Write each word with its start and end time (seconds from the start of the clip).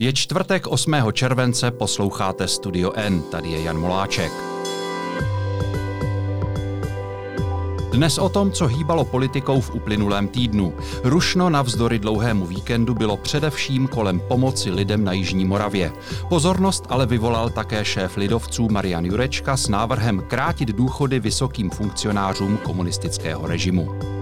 Je 0.00 0.12
čtvrtek 0.12 0.66
8. 0.66 0.94
července, 1.12 1.70
posloucháte 1.70 2.48
Studio 2.48 2.92
N, 2.94 3.22
tady 3.22 3.48
je 3.48 3.62
Jan 3.62 3.78
Moláček. 3.78 4.32
Dnes 7.92 8.18
o 8.18 8.28
tom, 8.28 8.52
co 8.52 8.66
hýbalo 8.66 9.04
politikou 9.04 9.60
v 9.60 9.74
uplynulém 9.74 10.28
týdnu. 10.28 10.74
Rušno 11.04 11.50
navzdory 11.50 11.98
dlouhému 11.98 12.46
víkendu 12.46 12.94
bylo 12.94 13.16
především 13.16 13.88
kolem 13.88 14.20
pomoci 14.20 14.70
lidem 14.70 15.04
na 15.04 15.12
Jižní 15.12 15.44
Moravě. 15.44 15.92
Pozornost 16.28 16.84
ale 16.88 17.06
vyvolal 17.06 17.50
také 17.50 17.84
šéf 17.84 18.16
lidovců 18.16 18.68
Marian 18.68 19.04
Jurečka 19.04 19.56
s 19.56 19.68
návrhem 19.68 20.20
krátit 20.20 20.68
důchody 20.68 21.20
vysokým 21.20 21.70
funkcionářům 21.70 22.56
komunistického 22.56 23.46
režimu. 23.46 24.17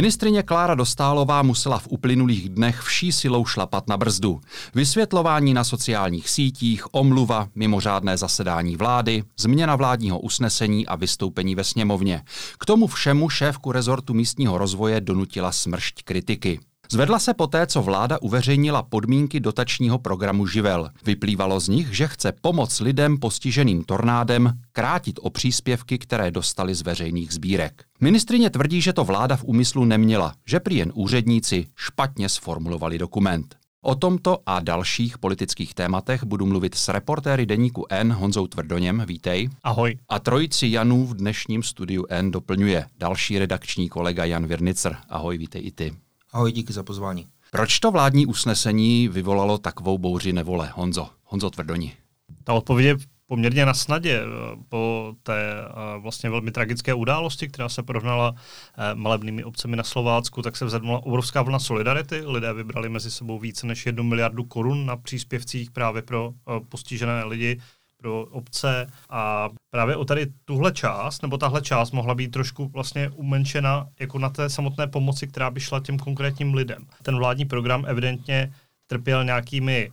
Ministrině 0.00 0.42
Klára 0.42 0.74
Dostálová 0.74 1.42
musela 1.42 1.78
v 1.78 1.88
uplynulých 1.90 2.48
dnech 2.48 2.80
vší 2.80 3.12
silou 3.12 3.44
šlapat 3.44 3.88
na 3.88 3.96
brzdu. 3.96 4.40
Vysvětlování 4.74 5.54
na 5.54 5.64
sociálních 5.64 6.30
sítích, 6.30 6.94
omluva, 6.94 7.48
mimořádné 7.54 8.16
zasedání 8.16 8.76
vlády, 8.76 9.24
změna 9.38 9.76
vládního 9.76 10.20
usnesení 10.20 10.86
a 10.86 10.96
vystoupení 10.96 11.54
ve 11.54 11.64
sněmovně. 11.64 12.22
K 12.58 12.66
tomu 12.66 12.86
všemu 12.86 13.28
šéfku 13.28 13.72
rezortu 13.72 14.14
místního 14.14 14.58
rozvoje 14.58 15.00
donutila 15.00 15.52
smršť 15.52 16.02
kritiky. 16.02 16.60
Zvedla 16.92 17.18
se 17.18 17.34
poté, 17.34 17.66
co 17.66 17.82
vláda 17.82 18.22
uveřejnila 18.22 18.82
podmínky 18.82 19.40
dotačního 19.40 19.98
programu 19.98 20.46
Živel. 20.46 20.90
Vyplývalo 21.04 21.60
z 21.60 21.68
nich, 21.68 21.96
že 21.96 22.08
chce 22.08 22.32
pomoct 22.40 22.80
lidem 22.80 23.18
postiženým 23.18 23.84
tornádem 23.84 24.52
krátit 24.72 25.20
o 25.22 25.30
příspěvky, 25.30 25.98
které 25.98 26.30
dostali 26.30 26.74
z 26.74 26.82
veřejných 26.82 27.32
sbírek. 27.32 27.84
Ministrině 28.00 28.50
tvrdí, 28.50 28.80
že 28.80 28.92
to 28.92 29.04
vláda 29.04 29.36
v 29.36 29.44
úmyslu 29.44 29.84
neměla, 29.84 30.34
že 30.46 30.60
prý 30.60 30.76
jen 30.76 30.92
úředníci 30.94 31.66
špatně 31.76 32.28
sformulovali 32.28 32.98
dokument. 32.98 33.56
O 33.82 33.94
tomto 33.94 34.38
a 34.46 34.60
dalších 34.60 35.18
politických 35.18 35.74
tématech 35.74 36.24
budu 36.24 36.46
mluvit 36.46 36.74
s 36.74 36.88
reportéry 36.88 37.46
deníku 37.46 37.86
N 37.90 38.12
Honzou 38.12 38.46
Tvrdoněm, 38.46 39.02
vítej. 39.06 39.48
Ahoj. 39.62 39.98
A 40.08 40.18
trojici 40.18 40.66
Janů 40.66 41.06
v 41.06 41.14
dnešním 41.14 41.62
studiu 41.62 42.06
N 42.08 42.30
doplňuje 42.30 42.86
další 42.98 43.38
redakční 43.38 43.88
kolega 43.88 44.24
Jan 44.24 44.46
Virnicer. 44.46 44.96
Ahoj, 45.08 45.38
vítej 45.38 45.66
i 45.66 45.70
ty. 45.70 45.92
Ahoj, 46.32 46.52
díky 46.52 46.72
za 46.72 46.82
pozvání. 46.82 47.26
Proč 47.50 47.78
to 47.78 47.90
vládní 47.90 48.26
usnesení 48.26 49.08
vyvolalo 49.08 49.58
takovou 49.58 49.98
bouři 49.98 50.32
nevole? 50.32 50.70
Honzo, 50.74 51.08
Honzo 51.24 51.50
Tvrdoni. 51.50 51.96
Ta 52.44 52.52
odpověď 52.52 52.86
je 52.86 53.06
poměrně 53.26 53.66
na 53.66 53.74
snadě. 53.74 54.22
Po 54.68 55.14
té 55.22 55.52
eh, 55.52 55.98
vlastně 55.98 56.30
velmi 56.30 56.50
tragické 56.50 56.94
události, 56.94 57.48
která 57.48 57.68
se 57.68 57.82
porovnala 57.82 58.34
eh, 58.34 58.94
malebnými 58.94 59.44
obcemi 59.44 59.76
na 59.76 59.82
Slovácku, 59.82 60.42
tak 60.42 60.56
se 60.56 60.64
vzedmula 60.64 61.02
obrovská 61.02 61.42
vlna 61.42 61.58
solidarity. 61.58 62.22
Lidé 62.26 62.52
vybrali 62.52 62.88
mezi 62.88 63.10
sebou 63.10 63.38
více 63.38 63.66
než 63.66 63.86
jednu 63.86 64.02
miliardu 64.02 64.44
korun 64.44 64.86
na 64.86 64.96
příspěvcích 64.96 65.70
právě 65.70 66.02
pro 66.02 66.32
eh, 66.32 66.60
postižené 66.68 67.24
lidi 67.24 67.60
pro 68.00 68.22
obce 68.22 68.86
a 69.10 69.48
právě 69.70 69.96
o 69.96 70.04
tady 70.04 70.26
tuhle 70.44 70.72
část, 70.72 71.22
nebo 71.22 71.38
tahle 71.38 71.62
část 71.62 71.90
mohla 71.90 72.14
být 72.14 72.30
trošku 72.30 72.68
vlastně 72.68 73.10
umenšena 73.14 73.86
jako 74.00 74.18
na 74.18 74.28
té 74.28 74.48
samotné 74.50 74.86
pomoci, 74.86 75.26
která 75.26 75.50
by 75.50 75.60
šla 75.60 75.80
těm 75.80 75.98
konkrétním 75.98 76.54
lidem. 76.54 76.86
Ten 77.02 77.16
vládní 77.16 77.44
program 77.44 77.84
evidentně 77.88 78.52
trpěl 78.86 79.24
nějakými 79.24 79.92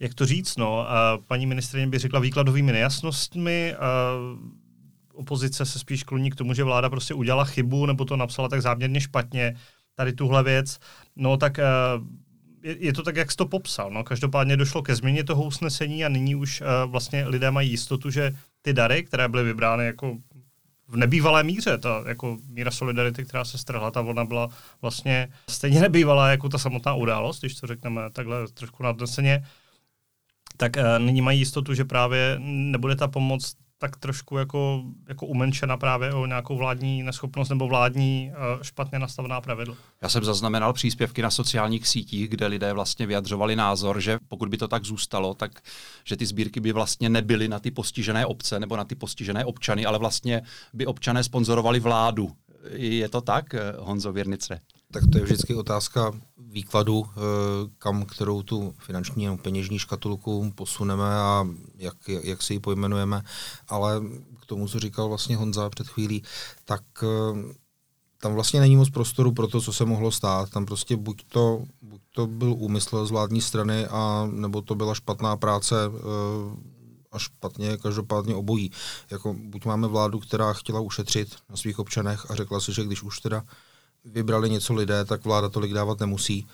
jak 0.00 0.14
to 0.14 0.26
říct, 0.26 0.56
no, 0.56 0.86
paní 1.26 1.46
ministrině 1.46 1.86
by 1.86 1.98
řekla 1.98 2.20
výkladovými 2.20 2.72
nejasnostmi, 2.72 3.74
opozice 5.14 5.64
se 5.66 5.78
spíš 5.78 6.02
kloní 6.02 6.30
k 6.30 6.34
tomu, 6.34 6.54
že 6.54 6.64
vláda 6.64 6.90
prostě 6.90 7.14
udělala 7.14 7.44
chybu, 7.44 7.86
nebo 7.86 8.04
to 8.04 8.16
napsala 8.16 8.48
tak 8.48 8.62
záměrně 8.62 9.00
špatně, 9.00 9.56
tady 9.94 10.12
tuhle 10.12 10.42
věc, 10.42 10.78
no 11.16 11.36
tak 11.36 11.60
je, 12.62 12.76
je 12.78 12.92
to 12.92 13.02
tak, 13.02 13.16
jak 13.16 13.30
jsi 13.30 13.36
to 13.36 13.46
popsal. 13.46 13.90
No. 13.90 14.04
Každopádně 14.04 14.56
došlo 14.56 14.82
ke 14.82 14.94
změně 14.94 15.24
toho 15.24 15.44
usnesení 15.44 16.04
a 16.04 16.08
nyní 16.08 16.34
už 16.34 16.60
uh, 16.60 16.90
vlastně 16.90 17.26
lidé 17.26 17.50
mají 17.50 17.70
jistotu, 17.70 18.10
že 18.10 18.32
ty 18.62 18.72
dary, 18.72 19.04
které 19.04 19.28
byly 19.28 19.44
vybrány 19.44 19.86
jako 19.86 20.18
v 20.88 20.96
nebývalé 20.96 21.42
míře, 21.42 21.78
ta 21.78 22.04
jako 22.08 22.38
míra 22.48 22.70
solidarity, 22.70 23.24
která 23.24 23.44
se 23.44 23.58
strhla, 23.58 23.90
ta 23.90 24.00
vlna 24.00 24.24
byla 24.24 24.48
vlastně 24.82 25.28
stejně 25.48 25.80
nebývalá 25.80 26.30
jako 26.30 26.48
ta 26.48 26.58
samotná 26.58 26.94
událost, 26.94 27.40
když 27.40 27.54
to 27.54 27.66
řekneme 27.66 28.10
takhle 28.12 28.48
trošku 28.48 28.82
nadneseně, 28.82 29.46
tak 30.56 30.76
uh, 30.76 31.04
nyní 31.04 31.20
mají 31.20 31.38
jistotu, 31.38 31.74
že 31.74 31.84
právě 31.84 32.36
nebude 32.38 32.96
ta 32.96 33.08
pomoc 33.08 33.54
tak 33.82 33.96
trošku 33.96 34.38
jako, 34.38 34.82
jako 35.08 35.26
umenšena 35.26 35.76
právě 35.76 36.14
o 36.14 36.26
nějakou 36.26 36.56
vládní 36.56 37.02
neschopnost 37.02 37.48
nebo 37.48 37.68
vládní 37.68 38.30
uh, 38.30 38.62
špatně 38.62 38.98
nastavená 38.98 39.40
pravidla. 39.40 39.74
Já 40.02 40.08
jsem 40.08 40.24
zaznamenal 40.24 40.72
příspěvky 40.72 41.22
na 41.22 41.30
sociálních 41.30 41.88
sítích, 41.88 42.28
kde 42.28 42.46
lidé 42.46 42.72
vlastně 42.72 43.06
vyjadřovali 43.06 43.56
názor, 43.56 44.00
že 44.00 44.18
pokud 44.28 44.48
by 44.48 44.56
to 44.56 44.68
tak 44.68 44.84
zůstalo, 44.84 45.34
tak 45.34 45.60
že 46.04 46.16
ty 46.16 46.26
sbírky 46.26 46.60
by 46.60 46.72
vlastně 46.72 47.08
nebyly 47.08 47.48
na 47.48 47.58
ty 47.58 47.70
postižené 47.70 48.26
obce 48.26 48.60
nebo 48.60 48.76
na 48.76 48.84
ty 48.84 48.94
postižené 48.94 49.44
občany, 49.44 49.86
ale 49.86 49.98
vlastně 49.98 50.42
by 50.74 50.86
občané 50.86 51.24
sponzorovali 51.24 51.80
vládu. 51.80 52.32
Je 52.70 53.08
to 53.08 53.20
tak, 53.20 53.54
eh, 53.54 53.74
Honzo 53.78 54.12
Věrnice? 54.12 54.60
Tak 54.92 55.02
to 55.12 55.18
je 55.18 55.24
vždycky 55.24 55.54
otázka 55.54 56.12
výkladu, 56.36 57.04
eh, 57.06 57.20
kam 57.78 58.04
kterou 58.04 58.42
tu 58.42 58.74
finanční 58.78 59.38
peněžní 59.38 59.78
škatulku 59.78 60.52
posuneme 60.54 61.04
a 61.04 61.48
jak, 61.76 61.94
jak 62.08 62.42
si 62.42 62.54
ji 62.54 62.60
pojmenujeme. 62.60 63.22
Ale 63.68 64.00
k 64.42 64.46
tomu, 64.46 64.68
co 64.68 64.78
říkal 64.78 65.08
vlastně 65.08 65.36
Honza 65.36 65.70
před 65.70 65.88
chvílí, 65.88 66.22
tak 66.64 66.82
eh, 67.02 67.54
tam 68.20 68.34
vlastně 68.34 68.60
není 68.60 68.76
moc 68.76 68.90
prostoru 68.90 69.32
pro 69.32 69.48
to, 69.48 69.60
co 69.60 69.72
se 69.72 69.84
mohlo 69.84 70.10
stát. 70.10 70.50
Tam 70.50 70.66
prostě 70.66 70.96
buď 70.96 71.22
to, 71.28 71.62
buď 71.82 72.00
to 72.14 72.26
byl 72.26 72.54
úmysl 72.58 73.06
z 73.06 73.10
vládní 73.10 73.40
strany, 73.40 73.86
a 73.86 74.28
nebo 74.32 74.62
to 74.62 74.74
byla 74.74 74.94
špatná 74.94 75.36
práce 75.36 75.76
a 77.12 77.18
špatně, 77.18 77.76
každopádně 77.76 78.34
obojí. 78.34 78.70
Jako, 79.10 79.34
buď 79.38 79.64
máme 79.64 79.88
vládu, 79.88 80.20
která 80.20 80.52
chtěla 80.52 80.80
ušetřit 80.80 81.36
na 81.50 81.56
svých 81.56 81.78
občanech 81.78 82.30
a 82.30 82.34
řekla 82.34 82.60
si, 82.60 82.72
že 82.72 82.84
když 82.84 83.02
už 83.02 83.20
teda 83.20 83.42
vybrali 84.04 84.50
něco 84.50 84.74
lidé, 84.74 85.04
tak 85.04 85.24
vláda 85.24 85.48
tolik 85.48 85.72
dávat 85.72 86.00
nemusí. 86.00 86.46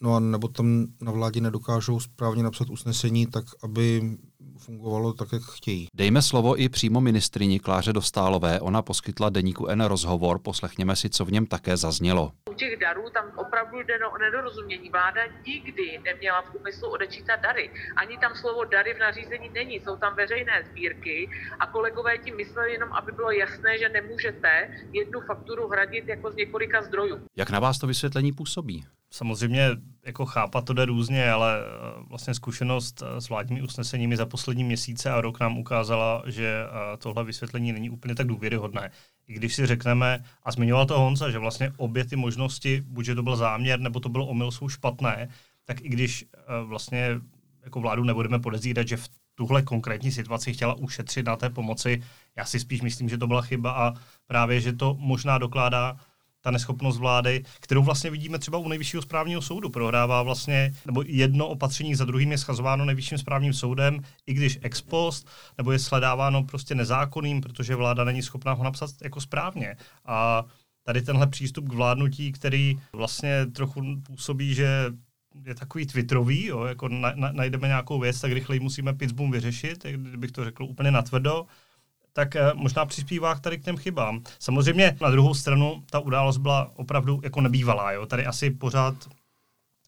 No 0.00 0.14
a 0.14 0.20
nebo 0.20 0.48
tam 0.48 0.86
na 1.00 1.12
vládě 1.12 1.40
nedokážou 1.40 2.00
správně 2.00 2.42
napsat 2.42 2.70
usnesení 2.70 3.26
tak, 3.26 3.44
aby 3.62 4.16
fungovalo 4.58 5.12
tak, 5.12 5.28
jak 5.32 5.42
chtějí. 5.42 5.88
Dejme 5.94 6.22
slovo 6.22 6.60
i 6.60 6.68
přímo 6.68 7.00
ministrině 7.00 7.60
Kláře 7.60 7.92
Dostálové. 7.92 8.60
Ona 8.60 8.82
poskytla 8.82 9.30
deníku 9.30 9.66
N 9.66 9.84
rozhovor, 9.84 10.38
poslechněme 10.38 10.96
si, 10.96 11.10
co 11.10 11.24
v 11.24 11.32
něm 11.32 11.46
také 11.46 11.76
zaznělo. 11.76 12.32
U 12.50 12.54
těch 12.54 12.78
darů 12.80 13.10
tam 13.14 13.24
opravdu 13.36 13.78
jde 13.82 13.94
o 14.14 14.18
nedorozumění. 14.18 14.90
Vláda 14.90 15.20
nikdy 15.46 16.00
neměla 16.04 16.42
v 16.42 16.54
úmyslu 16.54 16.90
odečítat 16.90 17.36
dary. 17.36 17.70
Ani 17.96 18.18
tam 18.18 18.34
slovo 18.34 18.64
dary 18.64 18.94
v 18.94 18.98
nařízení 18.98 19.50
není, 19.54 19.74
jsou 19.74 19.96
tam 19.96 20.16
veřejné 20.16 20.64
sbírky 20.70 21.30
a 21.58 21.66
kolegové 21.66 22.18
tím 22.18 22.36
mysleli 22.36 22.72
jenom, 22.72 22.92
aby 22.92 23.12
bylo 23.12 23.30
jasné, 23.30 23.78
že 23.78 23.88
nemůžete 23.88 24.48
jednu 24.92 25.20
fakturu 25.20 25.68
hradit 25.68 26.08
jako 26.08 26.32
z 26.32 26.36
několika 26.36 26.82
zdrojů. 26.82 27.20
Jak 27.36 27.50
na 27.50 27.60
vás 27.60 27.78
to 27.78 27.86
vysvětlení 27.86 28.32
působí? 28.32 28.84
Samozřejmě 29.16 29.70
jako 30.06 30.26
chápat 30.26 30.64
to 30.64 30.72
jde 30.72 30.84
různě, 30.84 31.30
ale 31.30 31.58
eh, 31.58 32.02
vlastně 32.08 32.34
zkušenost 32.34 33.02
eh, 33.02 33.20
s 33.20 33.28
vládními 33.28 33.62
usneseními 33.62 34.16
za 34.16 34.26
poslední 34.26 34.64
měsíce 34.64 35.10
a 35.10 35.20
rok 35.20 35.40
nám 35.40 35.58
ukázala, 35.58 36.22
že 36.26 36.64
eh, 36.64 36.96
tohle 36.96 37.24
vysvětlení 37.24 37.72
není 37.72 37.90
úplně 37.90 38.14
tak 38.14 38.26
důvěryhodné. 38.26 38.90
I 39.28 39.34
když 39.34 39.54
si 39.54 39.66
řekneme, 39.66 40.24
a 40.42 40.52
zmiňoval 40.52 40.86
to 40.86 40.98
Honza, 40.98 41.30
že 41.30 41.38
vlastně 41.38 41.72
obě 41.76 42.04
ty 42.04 42.16
možnosti, 42.16 42.82
buď 42.86 43.06
to 43.14 43.22
byl 43.22 43.36
záměr, 43.36 43.80
nebo 43.80 44.00
to 44.00 44.08
byl 44.08 44.22
omyl, 44.22 44.50
jsou 44.50 44.68
špatné, 44.68 45.28
tak 45.64 45.80
i 45.80 45.88
když 45.88 46.24
vlastně 46.64 47.20
jako 47.64 47.80
vládu 47.80 48.04
nebudeme 48.04 48.38
podezírat, 48.38 48.88
že 48.88 48.96
v 48.96 49.08
tuhle 49.34 49.62
konkrétní 49.62 50.12
situaci 50.12 50.52
chtěla 50.52 50.74
ušetřit 50.74 51.26
na 51.26 51.36
té 51.36 51.50
pomoci, 51.50 52.02
já 52.36 52.44
si 52.44 52.60
spíš 52.60 52.82
myslím, 52.82 53.08
že 53.08 53.18
to 53.18 53.26
byla 53.26 53.42
chyba 53.42 53.70
a 53.70 53.92
právě, 54.26 54.60
že 54.60 54.72
to 54.72 54.96
možná 54.98 55.38
dokládá 55.38 55.96
ta 56.46 56.50
neschopnost 56.50 56.98
vlády, 56.98 57.44
kterou 57.60 57.82
vlastně 57.82 58.10
vidíme 58.10 58.38
třeba 58.38 58.58
u 58.58 58.68
nejvyššího 58.68 59.02
správního 59.02 59.42
soudu. 59.42 59.68
Prohrává 59.68 60.22
vlastně, 60.22 60.74
nebo 60.86 61.02
jedno 61.06 61.48
opatření 61.48 61.94
za 61.94 62.04
druhým 62.04 62.32
je 62.32 62.38
schazováno 62.38 62.84
nejvyšším 62.84 63.18
správním 63.18 63.52
soudem, 63.52 64.00
i 64.26 64.34
když 64.34 64.58
ex 64.62 64.82
post, 64.82 65.28
nebo 65.58 65.72
je 65.72 65.78
sledáváno 65.78 66.42
prostě 66.42 66.74
nezákonným, 66.74 67.40
protože 67.40 67.74
vláda 67.74 68.04
není 68.04 68.22
schopná 68.22 68.52
ho 68.52 68.64
napsat 68.64 68.90
jako 69.02 69.20
správně. 69.20 69.76
A 70.04 70.44
tady 70.82 71.02
tenhle 71.02 71.26
přístup 71.26 71.68
k 71.68 71.72
vládnutí, 71.72 72.32
který 72.32 72.78
vlastně 72.92 73.46
trochu 73.46 73.82
působí, 74.06 74.54
že 74.54 74.68
je 75.46 75.54
takový 75.54 75.86
twitterový, 75.86 76.46
jo, 76.46 76.64
jako 76.64 76.88
na, 76.88 77.12
na, 77.14 77.32
najdeme 77.32 77.68
nějakou 77.68 78.00
věc, 78.00 78.20
tak 78.20 78.32
rychleji 78.32 78.60
musíme 78.60 78.94
Pittsburgh 78.94 79.32
vyřešit, 79.32 79.86
kdybych 79.96 80.32
to 80.32 80.44
řekl 80.44 80.64
úplně 80.64 80.90
natvrdo 80.90 81.46
tak 82.16 82.36
eh, 82.36 82.50
možná 82.54 82.86
přispívá 82.86 83.34
tady 83.34 83.58
k 83.58 83.64
těm 83.64 83.76
chybám. 83.76 84.22
Samozřejmě 84.38 84.96
na 85.00 85.10
druhou 85.10 85.34
stranu 85.34 85.82
ta 85.90 85.98
událost 85.98 86.38
byla 86.38 86.70
opravdu 86.76 87.20
jako 87.22 87.40
nebývalá. 87.40 87.92
Jo? 87.92 88.06
Tady 88.06 88.26
asi 88.26 88.50
pořád 88.50 88.94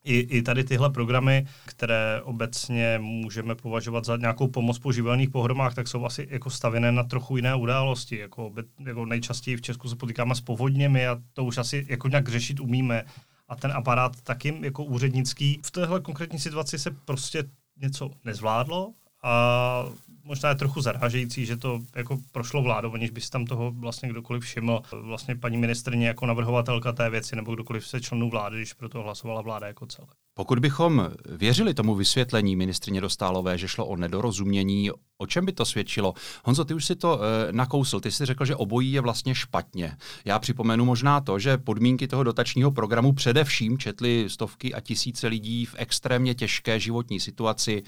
i, 0.04 0.18
i 0.18 0.42
tady 0.42 0.64
tyhle 0.64 0.90
programy, 0.90 1.46
které 1.66 2.20
obecně 2.22 2.98
můžeme 3.02 3.54
považovat 3.54 4.04
za 4.04 4.16
nějakou 4.16 4.48
pomoc 4.48 4.78
po 4.78 4.92
živelných 4.92 5.30
pohromách, 5.30 5.74
tak 5.74 5.88
jsou 5.88 6.04
asi 6.04 6.26
jako 6.30 6.50
stavěné 6.50 6.92
na 6.92 7.04
trochu 7.04 7.36
jiné 7.36 7.54
události. 7.54 8.18
Jako, 8.18 8.52
jako 8.84 9.06
nejčastěji 9.06 9.56
v 9.56 9.62
Česku 9.62 9.88
se 9.88 9.96
potýkáme 9.96 10.34
s 10.34 10.40
povodněmi 10.40 11.06
a 11.06 11.18
to 11.32 11.44
už 11.44 11.58
asi 11.58 11.86
jako 11.88 12.08
nějak 12.08 12.28
řešit 12.28 12.60
umíme. 12.60 13.04
A 13.48 13.56
ten 13.56 13.72
aparát 13.72 14.20
taky 14.20 14.58
jako 14.60 14.84
úřednický 14.84 15.60
v 15.64 15.70
téhle 15.70 16.00
konkrétní 16.00 16.38
situaci 16.38 16.78
se 16.78 16.90
prostě 16.90 17.44
něco 17.80 18.10
nezvládlo 18.24 18.92
a 19.22 19.84
možná 20.28 20.48
je 20.48 20.54
trochu 20.54 20.80
zarážející, 20.80 21.46
že 21.46 21.56
to 21.56 21.80
jako 21.96 22.18
prošlo 22.32 22.62
vládou, 22.62 22.92
aniž 22.92 23.10
by 23.10 23.20
si 23.20 23.30
tam 23.30 23.44
toho 23.44 23.70
vlastně 23.70 24.08
kdokoliv 24.08 24.42
všiml. 24.42 24.82
Vlastně 24.92 25.36
paní 25.36 25.56
ministrně 25.56 26.08
jako 26.08 26.26
navrhovatelka 26.26 26.92
té 26.92 27.10
věci 27.10 27.36
nebo 27.36 27.54
kdokoliv 27.54 27.86
se 27.86 28.00
členů 28.00 28.30
vlády, 28.30 28.56
když 28.56 28.72
pro 28.72 28.88
to 28.88 29.02
hlasovala 29.02 29.40
vláda 29.40 29.66
jako 29.66 29.86
celé. 29.86 30.08
Pokud 30.38 30.58
bychom 30.58 31.10
věřili 31.28 31.74
tomu 31.74 31.94
vysvětlení 31.94 32.56
ministrině 32.56 33.00
Dostálové, 33.00 33.58
že 33.58 33.68
šlo 33.68 33.86
o 33.86 33.96
nedorozumění, 33.96 34.90
o 35.18 35.26
čem 35.26 35.46
by 35.46 35.52
to 35.52 35.64
svědčilo? 35.64 36.14
Honzo, 36.44 36.64
ty 36.64 36.74
už 36.74 36.84
si 36.84 36.96
to 36.96 37.20
e, 37.22 37.52
nakousl, 37.52 38.00
ty 38.00 38.10
jsi 38.10 38.26
řekl, 38.26 38.44
že 38.44 38.56
obojí 38.56 38.92
je 38.92 39.00
vlastně 39.00 39.34
špatně. 39.34 39.96
Já 40.24 40.38
připomenu 40.38 40.84
možná 40.84 41.20
to, 41.20 41.38
že 41.38 41.58
podmínky 41.58 42.08
toho 42.08 42.24
dotačního 42.24 42.70
programu 42.70 43.12
především 43.12 43.78
četly 43.78 44.24
stovky 44.28 44.74
a 44.74 44.80
tisíce 44.80 45.26
lidí 45.26 45.64
v 45.64 45.74
extrémně 45.78 46.34
těžké 46.34 46.80
životní 46.80 47.20
situaci, 47.20 47.82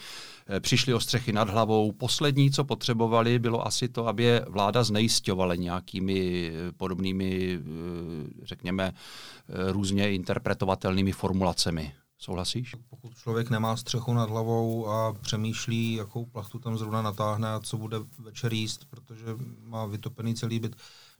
e, 0.49 0.61
přišli 0.61 0.95
o 0.95 1.01
střechy 1.01 1.33
nad 1.33 1.51
hlavou. 1.51 1.93
Poslední, 1.93 2.51
co 2.51 2.65
potřebovali, 2.65 3.39
bylo 3.39 3.67
asi 3.67 3.89
to, 3.89 4.07
aby 4.07 4.23
je 4.23 4.45
vláda 4.49 4.85
znejisťovala 4.85 5.55
nějakými 5.55 6.51
eh, 6.53 6.73
podobnými, 6.73 7.55
e, 7.55 8.47
řekněme, 8.47 8.93
různě 9.73 10.13
interpretovatelnými 10.13 11.13
formulacemi. 11.13 11.93
Souhlasíš? 12.21 12.75
Pokud 12.91 13.15
člověk 13.15 13.51
nemá 13.51 13.77
střechu 13.77 14.15
nad 14.15 14.31
hlavou 14.31 14.89
a 14.89 15.13
přemýšlí, 15.13 15.95
jakou 15.95 16.27
plachtu 16.27 16.59
tam 16.59 16.79
zrovna 16.79 17.03
natáhne 17.03 17.53
a 17.53 17.61
co 17.61 17.77
bude 17.77 17.97
večer 18.19 18.53
jíst, 18.53 18.85
protože 18.91 19.27
má 19.63 19.87
vytopený 19.87 20.35
celý 20.35 20.59
byt 20.59 20.77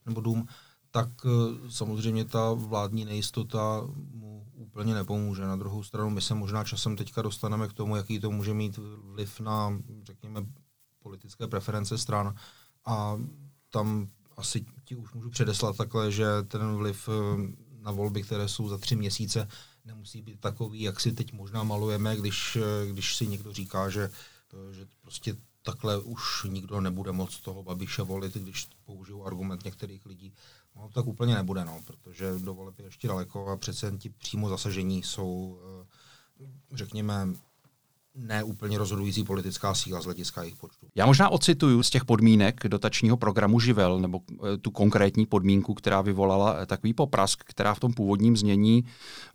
nebo 0.07 0.21
dům, 0.21 0.49
tak 0.91 1.09
eh, 1.25 1.71
samozřejmě 1.71 2.25
ta 2.25 2.53
vládní 2.53 3.05
nejistota 3.05 3.83
mu 4.13 4.47
úplně 4.55 4.95
nepomůže. 4.95 5.43
Na 5.43 5.57
druhou 5.57 5.83
stranu 5.83 6.11
my 6.11 6.21
se 6.21 6.35
možná 6.35 6.65
časem 6.65 6.97
teďka 6.97 7.23
dostaneme 7.23 7.69
k 7.69 7.73
tomu, 7.73 7.97
jaký 7.97 8.21
to 8.21 8.31
může 8.31 8.55
mít 8.55 8.79
vliv 9.03 9.41
na, 9.41 9.79
řekněme, 10.03 10.47
politické 10.99 11.47
preference 11.47 11.99
stran 11.99 12.35
a 12.85 13.17
tam 13.71 14.09
asi 14.37 14.65
ti 14.85 14.97
už 14.97 15.13
můžu 15.13 15.31
předeslat 15.31 15.77
takhle, 15.77 16.13
že 16.13 16.27
ten 16.49 16.77
vliv 16.77 17.09
eh, 17.09 17.71
na 17.81 17.91
volby, 17.91 18.23
které 18.23 18.49
jsou 18.49 18.69
za 18.69 18.79
tři 18.79 18.97
měsíce, 18.97 19.49
nemusí 19.91 20.23
být 20.23 20.41
takový, 20.41 20.83
jak 20.83 21.01
si 21.01 21.13
teď 21.13 21.33
možná 21.33 21.63
malujeme, 21.63 22.17
když, 22.17 22.59
když 22.91 23.17
si 23.17 23.27
někdo 23.27 23.53
říká, 23.53 23.89
že, 23.89 24.11
že 24.73 24.87
prostě 25.03 25.37
takhle 25.63 25.99
už 25.99 26.47
nikdo 26.49 26.81
nebude 26.81 27.13
moc 27.13 27.41
toho 27.41 27.63
Babiše 27.63 28.03
volit, 28.03 28.35
když 28.37 28.69
použiju 28.85 29.25
argument 29.25 29.65
některých 29.65 30.07
lidí. 30.07 30.33
No, 30.77 30.91
tak 30.95 31.07
úplně 31.07 31.35
nebude, 31.35 31.65
no, 31.65 31.81
protože 31.87 32.39
do 32.39 32.55
voleb 32.55 32.79
je 32.79 32.85
ještě 32.85 33.09
daleko 33.09 33.47
a 33.47 33.57
přece 33.57 33.87
jen 33.87 33.99
ti 33.99 34.11
přímo 34.11 34.49
zasažení 34.49 35.03
jsou, 35.03 35.61
eh, 36.41 36.47
řekněme, 36.73 37.29
ne 38.21 38.45
úplně 38.45 38.79
rozhodující 38.79 39.25
politická 39.25 39.75
síla 39.75 40.01
z 40.01 40.05
hlediska 40.05 40.43
jejich 40.43 40.57
počtu. 40.57 40.87
Já 40.95 41.07
možná 41.07 41.29
ocituju 41.29 41.83
z 41.83 41.91
těch 41.91 42.05
podmínek 42.05 42.69
dotačního 42.69 43.17
programu 43.17 43.61
Živel, 43.61 44.01
nebo 44.01 44.21
eh, 44.21 44.59
tu 44.59 44.71
konkrétní 44.71 45.27
podmínku, 45.27 45.75
která 45.75 46.01
vyvolala 46.01 46.57
eh, 46.63 46.67
takový 46.67 46.95
poprask, 46.95 47.45
která 47.45 47.75
v 47.75 47.81
tom 47.81 47.93
původním 47.93 48.37
znění 48.37 48.85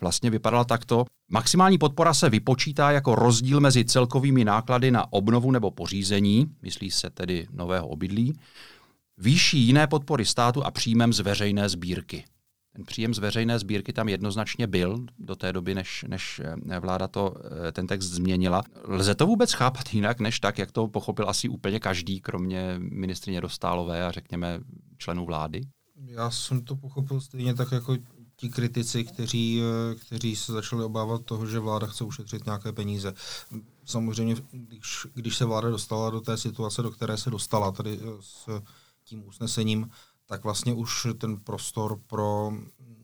vlastně 0.02 0.30
vypadala 0.30 0.64
takto. 0.64 1.06
Maximální 1.32 1.78
podpora 1.78 2.14
se 2.14 2.30
vypočítá 2.30 2.92
jako 2.92 3.16
rozdíl 3.16 3.60
mezi 3.60 3.86
celkovými 3.86 4.46
náklady 4.46 4.92
na 4.92 5.14
obnovu 5.14 5.52
nebo 5.52 5.72
pořízení, 5.72 6.48
myslí 6.62 6.92
se 6.92 7.10
tedy 7.10 7.48
nového 7.52 7.88
obydlí, 7.88 8.34
výší 9.18 9.60
jiné 9.60 9.88
podpory 9.88 10.26
státu 10.26 10.66
a 10.66 10.72
příjmem 10.72 11.14
z 11.14 11.20
veřejné 11.20 11.70
sbírky. 11.70 12.24
Ten 12.76 12.86
příjem 12.86 13.14
z 13.14 13.20
veřejné 13.20 13.60
sbírky 13.60 13.94
tam 13.94 14.10
jednoznačně 14.10 14.68
byl 14.68 15.06
do 15.20 15.36
té 15.36 15.54
doby, 15.54 15.76
než, 15.76 16.06
než 16.08 16.42
eh, 16.70 16.80
vláda 16.80 17.08
to, 17.08 17.36
eh, 17.68 17.72
ten 17.72 17.88
text 17.88 18.06
změnila. 18.06 18.64
Lze 18.88 19.16
to 19.16 19.28
vůbec 19.28 19.54
chápat 19.54 19.94
jinak, 19.94 20.20
než 20.20 20.40
tak, 20.40 20.58
jak 20.58 20.72
to 20.72 20.88
pochopil 20.88 21.30
asi 21.30 21.50
úplně 21.50 21.80
každý, 21.80 22.22
kromě 22.22 22.76
ministrině 22.78 23.42
Dostálové 23.42 24.06
a 24.06 24.12
řekněme 24.12 24.60
členů 24.98 25.26
vlády? 25.26 25.62
Já 26.06 26.32
jsem 26.32 26.62
to 26.62 26.76
pochopil 26.76 27.22
stejně 27.22 27.54
tak 27.54 27.72
jako 27.72 27.98
ti 28.36 28.50
kritici, 28.50 29.04
kteří, 29.04 29.62
eh, 29.62 29.96
kteří 29.96 30.36
se 30.36 30.54
začali 30.54 30.84
obávat 30.84 31.26
toho, 31.26 31.46
že 31.46 31.60
vláda 31.60 31.88
chce 31.88 32.04
ušetřit 32.04 32.46
nějaké 32.46 32.72
peníze. 32.72 33.14
Samozřejmě, 33.86 34.36
když, 34.52 35.08
když 35.14 35.38
se 35.38 35.46
vláda 35.46 35.70
dostala 35.70 36.10
do 36.10 36.22
té 36.22 36.38
situace, 36.38 36.82
do 36.82 36.92
které 36.92 37.18
se 37.18 37.30
dostala, 37.30 37.72
tady 37.72 38.00
s 38.20 38.62
tím 39.04 39.28
usnesením, 39.28 39.90
tak 40.26 40.44
vlastně 40.44 40.74
už 40.74 41.08
ten 41.18 41.40
prostor 41.40 42.00
pro 42.08 42.52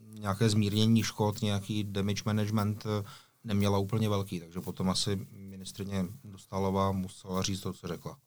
nějaké 0.10 0.50
zmírnění 0.50 1.04
škod, 1.04 1.42
nějaký 1.42 1.84
damage 1.84 2.22
management 2.26 2.86
eh, 2.86 3.10
neměla 3.44 3.78
úplně 3.78 4.10
velký, 4.10 4.40
takže 4.40 4.62
potom 4.62 4.90
asi 4.90 5.28
ministrině 5.32 6.06
Dostálová 6.24 6.92
musela 6.92 7.42
říct 7.42 7.62
to, 7.62 7.74
co 7.74 7.88
řekla. 7.88 8.18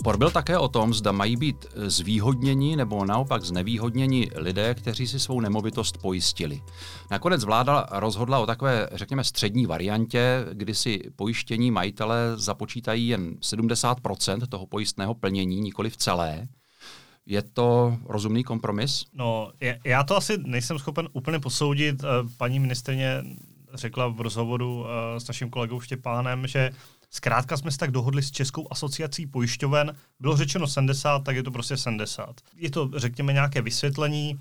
Spor 0.00 0.16
byl 0.16 0.30
také 0.30 0.58
o 0.58 0.68
tom, 0.68 0.94
zda 0.94 1.12
mají 1.12 1.36
být 1.36 1.66
zvýhodněni 1.74 2.76
nebo 2.76 3.04
naopak 3.04 3.44
znevýhodněni 3.44 4.30
lidé, 4.36 4.74
kteří 4.74 5.06
si 5.06 5.20
svou 5.20 5.40
nemovitost 5.40 5.98
pojistili. 5.98 6.60
Nakonec 7.10 7.44
vláda 7.44 7.86
rozhodla 7.90 8.38
o 8.38 8.46
takové, 8.46 8.88
řekněme, 8.92 9.24
střední 9.24 9.66
variantě, 9.66 10.46
kdy 10.52 10.74
si 10.74 11.00
pojištění 11.16 11.70
majitele 11.70 12.32
započítají 12.36 13.08
jen 13.08 13.34
70% 13.34 14.46
toho 14.48 14.66
pojistného 14.66 15.14
plnění, 15.14 15.60
nikoli 15.60 15.90
v 15.90 15.96
celé. 15.96 16.48
Je 17.26 17.42
to 17.42 17.98
rozumný 18.04 18.44
kompromis? 18.44 19.04
No, 19.14 19.52
já 19.84 20.02
to 20.04 20.16
asi 20.16 20.38
nejsem 20.38 20.78
schopen 20.78 21.08
úplně 21.12 21.38
posoudit. 21.38 22.04
Eh, 22.04 22.06
paní 22.36 22.60
ministrině 22.60 23.22
řekla 23.74 24.08
v 24.08 24.20
rozhovoru 24.20 24.86
eh, 24.86 25.20
s 25.20 25.28
naším 25.28 25.50
kolegou 25.50 25.80
Štěpánem, 25.80 26.46
že 26.46 26.70
Zkrátka 27.10 27.56
jsme 27.56 27.70
se 27.70 27.78
tak 27.78 27.90
dohodli 27.90 28.22
s 28.22 28.30
Českou 28.30 28.66
asociací 28.70 29.26
pojišťoven. 29.26 29.96
Bylo 30.20 30.36
řečeno 30.36 30.66
70, 30.66 31.18
tak 31.18 31.36
je 31.36 31.42
to 31.42 31.50
prostě 31.50 31.76
70. 31.76 32.40
Je 32.56 32.70
to, 32.70 32.90
řekněme, 32.96 33.32
nějaké 33.32 33.62
vysvětlení. 33.62 34.40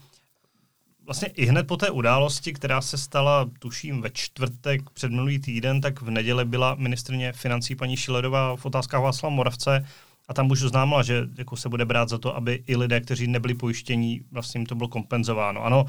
Vlastně 1.06 1.28
i 1.28 1.46
hned 1.46 1.68
po 1.68 1.78
té 1.78 1.90
události, 1.90 2.54
která 2.54 2.82
se 2.82 2.98
stala, 2.98 3.50
tuším, 3.60 4.02
ve 4.02 4.10
čtvrtek 4.10 4.90
před 4.90 5.12
minulý 5.12 5.40
týden, 5.40 5.82
tak 5.82 6.02
v 6.02 6.10
neděli 6.10 6.46
byla 6.46 6.76
ministrně 6.76 7.34
financí 7.34 7.76
paní 7.76 7.98
Šilerová 7.98 8.56
v 8.56 8.66
otázkách 8.66 9.02
Václava 9.02 9.36
Moravce 9.36 9.86
a 10.28 10.34
tam 10.34 10.52
už 10.52 10.64
oznámila, 10.64 11.04
že 11.04 11.28
jako 11.38 11.58
se 11.58 11.70
bude 11.70 11.86
brát 11.86 12.10
za 12.10 12.18
to, 12.18 12.36
aby 12.36 12.64
i 12.68 12.76
lidé, 12.76 13.02
kteří 13.02 13.28
nebyli 13.28 13.54
pojištění, 13.54 14.22
vlastně 14.32 14.60
jim 14.60 14.66
to 14.66 14.76
bylo 14.76 14.90
kompenzováno. 14.90 15.64
Ano, 15.64 15.86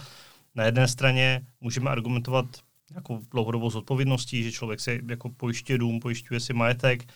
na 0.55 0.65
jedné 0.65 0.89
straně 0.89 1.41
můžeme 1.61 1.91
argumentovat 1.91 2.47
jako 2.95 3.21
dlouhodobou 3.31 3.71
zodpovědností, 3.71 4.43
že 4.43 4.53
člověk 4.53 4.81
si 4.81 5.01
jako 5.09 5.29
pojišťuje 5.29 5.79
dům, 5.79 6.01
pojišťuje 6.01 6.41
si 6.41 6.53
majetek. 6.53 7.13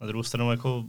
Na 0.00 0.06
druhou 0.06 0.22
stranu 0.22 0.50
jako 0.50 0.84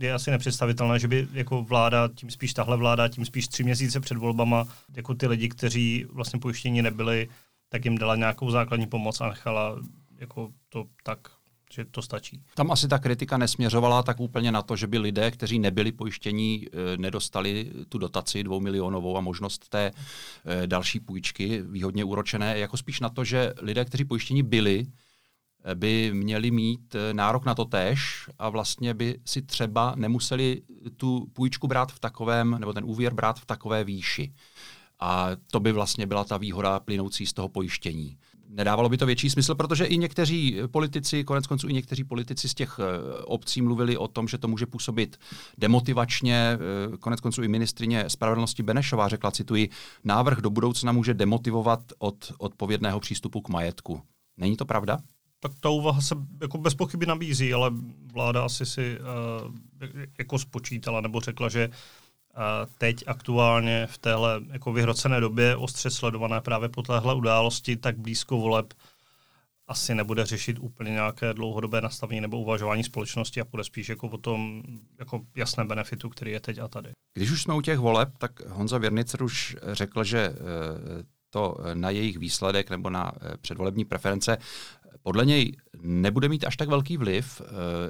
je 0.00 0.12
asi 0.12 0.30
nepředstavitelné, 0.30 0.98
že 0.98 1.08
by 1.08 1.28
jako 1.32 1.62
vláda, 1.62 2.08
tím 2.14 2.30
spíš 2.30 2.54
tahle 2.54 2.76
vláda, 2.76 3.08
tím 3.08 3.24
spíš 3.24 3.48
tři 3.48 3.64
měsíce 3.64 4.00
před 4.00 4.18
volbama, 4.18 4.68
jako 4.96 5.14
ty 5.14 5.26
lidi, 5.26 5.48
kteří 5.48 6.06
vlastně 6.12 6.40
pojištění 6.40 6.82
nebyli, 6.82 7.28
tak 7.68 7.84
jim 7.84 7.98
dala 7.98 8.16
nějakou 8.16 8.50
základní 8.50 8.86
pomoc 8.86 9.20
a 9.20 9.28
nechala 9.28 9.78
jako 10.18 10.50
to 10.68 10.84
tak 11.02 11.18
že 11.72 11.84
to 11.84 12.02
stačí. 12.02 12.42
Tam 12.54 12.70
asi 12.70 12.88
ta 12.88 12.98
kritika 12.98 13.36
nesměřovala 13.36 14.02
tak 14.02 14.20
úplně 14.20 14.52
na 14.52 14.62
to, 14.62 14.76
že 14.76 14.86
by 14.86 14.98
lidé, 14.98 15.30
kteří 15.30 15.58
nebyli 15.58 15.92
pojištění, 15.92 16.66
eh, 16.66 16.96
nedostali 16.96 17.72
tu 17.88 17.98
dotaci 17.98 18.42
dvou 18.44 18.60
milionovou 18.60 19.16
a 19.16 19.20
možnost 19.20 19.68
té 19.68 19.90
eh, 20.44 20.66
další 20.66 21.00
půjčky 21.00 21.62
výhodně 21.62 22.04
úročené, 22.04 22.58
jako 22.58 22.76
spíš 22.76 23.00
na 23.00 23.08
to, 23.08 23.24
že 23.24 23.52
lidé, 23.60 23.84
kteří 23.84 24.04
pojištění 24.04 24.42
byli, 24.42 24.86
eh, 25.64 25.74
by 25.74 26.10
měli 26.14 26.50
mít 26.50 26.96
nárok 27.12 27.44
na 27.44 27.54
to 27.54 27.64
též 27.64 28.30
a 28.38 28.48
vlastně 28.48 28.94
by 28.94 29.18
si 29.24 29.42
třeba 29.42 29.94
nemuseli 29.96 30.62
tu 30.96 31.26
půjčku 31.32 31.66
brát 31.66 31.92
v 31.92 32.00
takovém, 32.00 32.56
nebo 32.60 32.72
ten 32.72 32.84
úvěr 32.84 33.14
brát 33.14 33.40
v 33.40 33.46
takové 33.46 33.84
výši. 33.84 34.32
A 35.00 35.30
to 35.50 35.60
by 35.60 35.72
vlastně 35.72 36.06
byla 36.06 36.24
ta 36.24 36.36
výhoda 36.36 36.80
plynoucí 36.80 37.26
z 37.26 37.32
toho 37.32 37.48
pojištění 37.48 38.18
nedávalo 38.52 38.88
by 38.88 38.96
to 38.96 39.06
větší 39.06 39.30
smysl, 39.30 39.54
protože 39.54 39.84
i 39.84 39.98
někteří 39.98 40.58
politici, 40.70 41.24
konec 41.24 41.46
konců 41.46 41.68
i 41.68 41.72
někteří 41.72 42.04
politici 42.04 42.48
z 42.48 42.54
těch 42.54 42.78
eh, 42.78 43.22
obcí 43.24 43.62
mluvili 43.62 43.96
o 43.96 44.08
tom, 44.08 44.28
že 44.28 44.38
to 44.38 44.48
může 44.48 44.66
působit 44.66 45.16
demotivačně. 45.58 46.58
Eh, 46.94 46.96
konec 46.96 47.20
konců 47.20 47.42
i 47.42 47.48
ministrině 47.48 48.04
spravedlnosti 48.08 48.62
Benešová 48.62 49.08
řekla, 49.08 49.30
cituji, 49.30 49.68
návrh 50.04 50.38
do 50.38 50.50
budoucna 50.50 50.92
může 50.92 51.14
demotivovat 51.14 51.80
od 51.98 52.32
odpovědného 52.38 53.00
přístupu 53.00 53.40
k 53.40 53.48
majetku. 53.48 54.02
Není 54.36 54.56
to 54.56 54.64
pravda? 54.64 54.98
Tak 55.40 55.52
ta 55.60 55.68
úvaha 55.68 56.00
se 56.00 56.14
jako 56.40 56.58
bez 56.58 56.74
pochyby 56.74 57.06
nabízí, 57.06 57.54
ale 57.54 57.70
vláda 58.12 58.44
asi 58.44 58.66
si 58.66 58.98
uh, 59.00 59.54
jako 60.18 60.38
spočítala 60.38 61.00
nebo 61.00 61.20
řekla, 61.20 61.48
že 61.48 61.70
teď 62.78 63.04
aktuálně 63.06 63.86
v 63.86 63.98
téhle 63.98 64.40
jako 64.52 64.72
vyhrocené 64.72 65.20
době 65.20 65.56
ostře 65.56 65.90
sledované 65.90 66.40
právě 66.40 66.68
po 66.68 66.82
téhle 66.82 67.14
události, 67.14 67.76
tak 67.76 67.98
blízko 67.98 68.36
voleb 68.36 68.74
asi 69.68 69.94
nebude 69.94 70.26
řešit 70.26 70.58
úplně 70.60 70.90
nějaké 70.90 71.34
dlouhodobé 71.34 71.80
nastavení 71.80 72.20
nebo 72.20 72.40
uvažování 72.40 72.84
společnosti 72.84 73.40
a 73.40 73.44
bude 73.44 73.64
spíš 73.64 73.88
jako 73.88 74.08
o 74.08 74.18
tom 74.18 74.62
jako 74.98 75.20
jasné 75.36 75.64
benefitu, 75.64 76.08
který 76.08 76.30
je 76.32 76.40
teď 76.40 76.58
a 76.58 76.68
tady. 76.68 76.92
Když 77.14 77.30
už 77.30 77.42
jsme 77.42 77.54
u 77.54 77.60
těch 77.60 77.78
voleb, 77.78 78.08
tak 78.18 78.46
Honza 78.48 78.78
Věrnicer 78.78 79.22
už 79.22 79.56
řekl, 79.72 80.04
že 80.04 80.18
eh, 80.18 80.34
to 81.30 81.56
na 81.74 81.90
jejich 81.90 82.18
výsledek 82.18 82.70
nebo 82.70 82.90
na 82.90 83.12
eh, 83.16 83.36
předvolební 83.36 83.84
preference 83.84 84.38
podle 85.02 85.26
něj 85.26 85.56
nebude 85.82 86.28
mít 86.28 86.44
až 86.44 86.56
tak 86.56 86.68
velký 86.68 86.96
vliv. 86.96 87.42
Eh, 87.44 87.46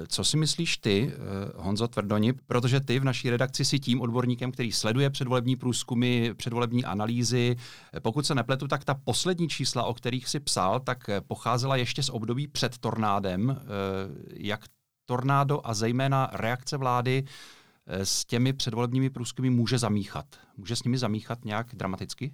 co 0.07 0.23
si 0.23 0.37
myslíš 0.37 0.77
ty, 0.77 1.11
eh, 1.13 1.17
Honzo 1.55 1.87
Tvrdoni, 1.87 2.33
protože 2.33 2.79
ty 2.79 2.99
v 2.99 3.03
naší 3.03 3.29
redakci 3.29 3.65
si 3.65 3.79
tím 3.79 4.01
odborníkem, 4.01 4.51
který 4.51 4.71
sleduje 4.71 5.09
předvolební 5.09 5.55
průzkumy, 5.55 6.33
předvolební 6.33 6.85
analýzy. 6.85 7.55
Eh, 7.93 7.99
pokud 7.99 8.25
se 8.25 8.35
nepletu, 8.35 8.67
tak 8.67 8.83
ta 8.83 8.93
poslední 8.93 9.49
čísla, 9.49 9.83
o 9.83 9.93
kterých 9.93 10.29
si 10.29 10.39
psal, 10.39 10.79
tak 10.79 11.09
pocházela 11.27 11.75
ještě 11.75 12.03
z 12.03 12.09
období 12.09 12.47
před 12.47 12.77
tornádem. 12.77 13.61
Jak 14.33 14.61
tornádo 15.05 15.61
a 15.63 15.73
zejména 15.73 16.29
reakce 16.33 16.77
vlády 16.77 17.23
s 17.87 18.25
těmi 18.25 18.53
předvolebními 18.53 19.09
průzkumy 19.09 19.49
může 19.49 19.77
zamíchat? 19.77 20.25
Může 20.57 20.75
s 20.75 20.83
nimi 20.83 20.97
zamíchat 20.97 21.45
nějak 21.45 21.75
dramaticky? 21.75 22.33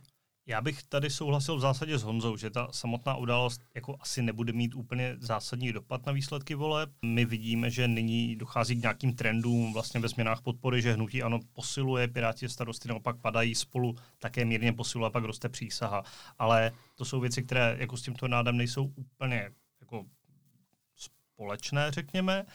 Já 0.50 0.62
bych 0.62 0.84
tady 0.84 1.10
souhlasil 1.10 1.58
v 1.58 1.60
zásadě 1.60 1.98
s 1.98 2.04
Honzou, 2.04 2.38
že 2.38 2.50
ta 2.50 2.68
samotná 2.72 3.16
událost 3.16 3.62
jako 3.76 3.98
asi 4.00 4.22
nebude 4.22 4.54
mít 4.54 4.76
úplně 4.76 5.16
zásadní 5.20 5.74
dopad 5.74 6.06
na 6.06 6.12
výsledky 6.12 6.56
voleb. 6.56 6.90
My 7.06 7.26
vidíme, 7.26 7.70
že 7.70 7.88
nyní 7.88 8.36
dochází 8.36 8.76
k 8.76 8.82
nějakým 8.82 9.16
trendům 9.16 9.74
vlastně 9.74 10.00
ve 10.00 10.08
změnách 10.08 10.42
podpory, 10.42 10.82
že 10.82 10.94
hnutí 10.94 11.24
ano 11.24 11.40
posiluje, 11.54 12.08
Piráti 12.08 12.50
starosty 12.50 12.88
naopak 12.88 13.18
padají 13.22 13.56
spolu, 13.56 13.96
také 14.20 14.46
mírně 14.46 14.74
posiluje 14.74 15.08
a 15.08 15.10
pak 15.10 15.24
roste 15.24 15.50
přísaha. 15.50 16.04
Ale 16.40 16.72
to 16.96 17.06
jsou 17.06 17.20
věci, 17.20 17.44
které 17.44 17.76
jako 17.80 17.98
s 17.98 18.02
tímto 18.02 18.28
nádem 18.28 18.58
nejsou 18.58 18.94
úplně 18.96 19.50
jako 19.82 20.06
společné, 20.96 21.92
řekněme. 21.92 22.46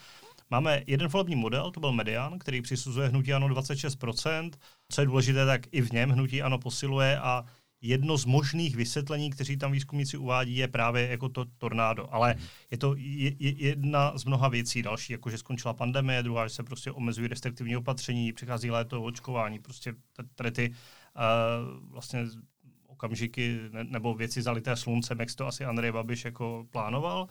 Máme 0.50 0.82
jeden 0.86 1.08
volební 1.08 1.36
model, 1.36 1.70
to 1.70 1.80
byl 1.80 1.92
Median, 1.92 2.38
který 2.38 2.62
přisuzuje 2.62 3.08
hnutí 3.08 3.32
ano 3.32 3.48
26%. 3.48 4.50
Co 4.88 5.00
je 5.00 5.06
důležité, 5.06 5.46
tak 5.46 5.60
i 5.72 5.80
v 5.80 5.92
něm 5.92 6.10
hnutí 6.10 6.42
ano 6.42 6.58
posiluje 6.58 7.18
a 7.18 7.44
jedno 7.84 8.16
z 8.16 8.24
možných 8.24 8.76
vysvětlení, 8.76 9.30
kteří 9.30 9.56
tam 9.56 9.72
výzkumníci 9.72 10.16
uvádí, 10.16 10.56
je 10.56 10.68
právě 10.68 11.08
jako 11.08 11.28
to 11.28 11.44
tornádo. 11.58 12.14
Ale 12.14 12.34
mhm. 12.34 12.44
je 12.70 12.78
to 12.78 12.94
jedna 13.38 14.18
z 14.18 14.24
mnoha 14.24 14.48
věcí 14.48 14.82
další, 14.82 15.12
jako 15.12 15.30
že 15.30 15.38
skončila 15.38 15.74
pandemie, 15.74 16.22
druhá, 16.22 16.48
že 16.48 16.54
se 16.54 16.62
prostě 16.62 16.92
omezují 16.92 17.28
restriktivní 17.28 17.76
opatření, 17.76 18.32
přichází 18.32 18.70
léto, 18.70 19.02
očkování, 19.02 19.58
prostě 19.58 19.94
tady 20.34 20.50
ty 20.50 20.70
uh, 20.70 21.92
vlastně 21.92 22.26
okamžiky 22.86 23.60
ne, 23.72 23.84
nebo 23.84 24.14
věci 24.14 24.42
zalité 24.42 24.76
sluncem, 24.76 25.20
jak 25.20 25.34
to 25.34 25.46
asi 25.46 25.64
Andrej 25.64 25.92
Babiš 25.92 26.24
jako 26.24 26.66
plánoval. 26.70 27.28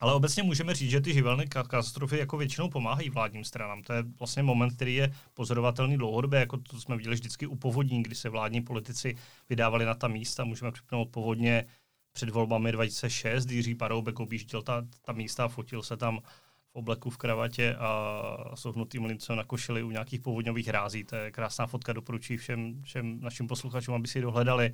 Ale 0.00 0.14
obecně 0.14 0.42
můžeme 0.42 0.74
říct, 0.74 0.90
že 0.90 1.00
ty 1.00 1.12
živelné 1.12 1.46
katastrofy 1.46 2.18
jako 2.18 2.36
většinou 2.36 2.70
pomáhají 2.70 3.10
vládním 3.10 3.44
stranám. 3.44 3.82
To 3.82 3.92
je 3.92 4.02
vlastně 4.18 4.42
moment, 4.42 4.70
který 4.76 4.94
je 4.94 5.12
pozorovatelný 5.34 5.96
dlouhodobě, 5.96 6.40
jako 6.40 6.56
to 6.56 6.80
jsme 6.80 6.96
viděli 6.96 7.14
vždycky 7.14 7.46
u 7.46 7.56
povodní, 7.56 8.02
kdy 8.02 8.14
se 8.14 8.28
vládní 8.28 8.60
politici 8.60 9.16
vydávali 9.48 9.84
na 9.84 9.94
ta 9.94 10.08
místa. 10.08 10.44
Můžeme 10.44 10.72
připomenout 10.72 11.08
povodně 11.10 11.66
před 12.12 12.28
volbami 12.28 12.72
2006, 12.72 13.44
kdy 13.44 13.54
Jiří 13.54 13.74
Paroubek 13.74 14.20
objížděl 14.20 14.62
ta, 14.62 14.86
ta 15.04 15.12
místa, 15.12 15.48
fotil 15.48 15.82
se 15.82 15.96
tam 15.96 16.20
v 16.70 16.74
obleku, 16.74 17.10
v 17.10 17.16
kravatě 17.16 17.74
a 17.74 18.32
sohnutým 18.54 19.04
lincem 19.04 19.36
na 19.36 19.44
košili 19.44 19.82
u 19.82 19.90
nějakých 19.90 20.20
povodňových 20.20 20.68
rází. 20.68 21.04
To 21.04 21.16
je 21.16 21.30
krásná 21.30 21.66
fotka, 21.66 21.92
doporučuji 21.92 22.38
všem, 22.38 22.82
všem 22.82 23.20
našim 23.20 23.46
posluchačům, 23.46 23.94
aby 23.94 24.08
si 24.08 24.18
ji 24.18 24.22
dohledali. 24.22 24.72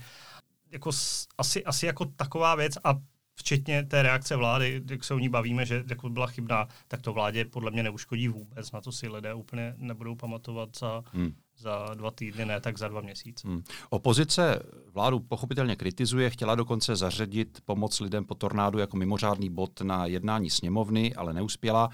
Jako, 0.71 0.91
asi, 1.39 1.65
asi 1.65 1.87
jako 1.87 2.05
taková 2.05 2.55
věc 2.55 2.79
a 2.85 2.95
včetně 3.37 3.83
té 3.83 4.03
reakce 4.03 4.37
vlády, 4.37 4.83
jak 4.91 5.05
se 5.05 5.15
o 5.15 5.19
ní 5.19 5.29
bavíme, 5.29 5.67
že 5.67 5.85
jako 5.89 6.09
byla 6.09 6.27
chybná, 6.27 6.69
tak 6.89 7.03
to 7.03 7.13
vládě 7.13 7.45
podle 7.45 7.71
mě 7.71 7.83
neuškodí 7.83 8.29
vůbec. 8.29 8.73
Na 8.73 8.81
to 8.81 8.93
si 8.93 9.09
lidé 9.09 9.35
úplně 9.35 9.75
nebudou 9.77 10.15
pamatovat 10.15 10.69
za, 10.79 11.03
hmm. 11.13 11.35
za 11.59 11.95
dva 11.95 12.11
týdny, 12.11 12.47
ne 12.47 12.61
tak 12.61 12.79
za 12.79 12.89
dva 12.89 13.01
měsíce. 13.01 13.49
Hmm. 13.49 13.63
Opozice 13.91 14.63
vládu 14.93 15.21
pochopitelně 15.21 15.77
kritizuje, 15.77 16.31
chtěla 16.31 16.55
dokonce 16.55 16.97
zařadit 16.97 17.59
pomoc 17.65 18.01
lidem 18.01 18.25
po 18.25 18.35
tornádu 18.35 18.79
jako 18.79 18.97
mimořádný 18.97 19.51
bod 19.51 19.81
na 19.81 20.07
jednání 20.07 20.51
sněmovny, 20.51 21.15
ale 21.15 21.33
neuspěla. 21.33 21.91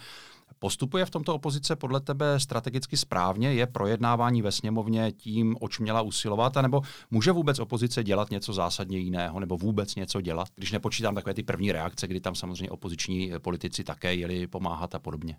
Postupuje 0.62 1.04
v 1.06 1.10
tomto 1.10 1.34
opozice 1.34 1.76
podle 1.76 2.00
tebe 2.00 2.40
strategicky 2.40 2.96
správně? 2.96 3.52
Je 3.52 3.66
projednávání 3.66 4.42
ve 4.42 4.52
sněmovně 4.52 5.12
tím, 5.12 5.56
oč 5.60 5.78
měla 5.78 6.02
usilovat? 6.02 6.56
A 6.56 6.62
nebo 6.62 6.82
může 7.10 7.32
vůbec 7.32 7.58
opozice 7.58 8.04
dělat 8.04 8.30
něco 8.30 8.52
zásadně 8.52 8.98
jiného, 8.98 9.40
nebo 9.40 9.56
vůbec 9.56 9.94
něco 9.94 10.20
dělat? 10.20 10.48
Když 10.54 10.72
nepočítám 10.72 11.14
takové 11.14 11.34
ty 11.34 11.42
první 11.42 11.72
reakce, 11.72 12.06
kdy 12.06 12.20
tam 12.20 12.34
samozřejmě 12.34 12.70
opoziční 12.70 13.32
politici 13.38 13.84
také 13.84 14.14
jeli 14.14 14.46
pomáhat 14.46 14.94
a 14.94 14.98
podobně. 14.98 15.36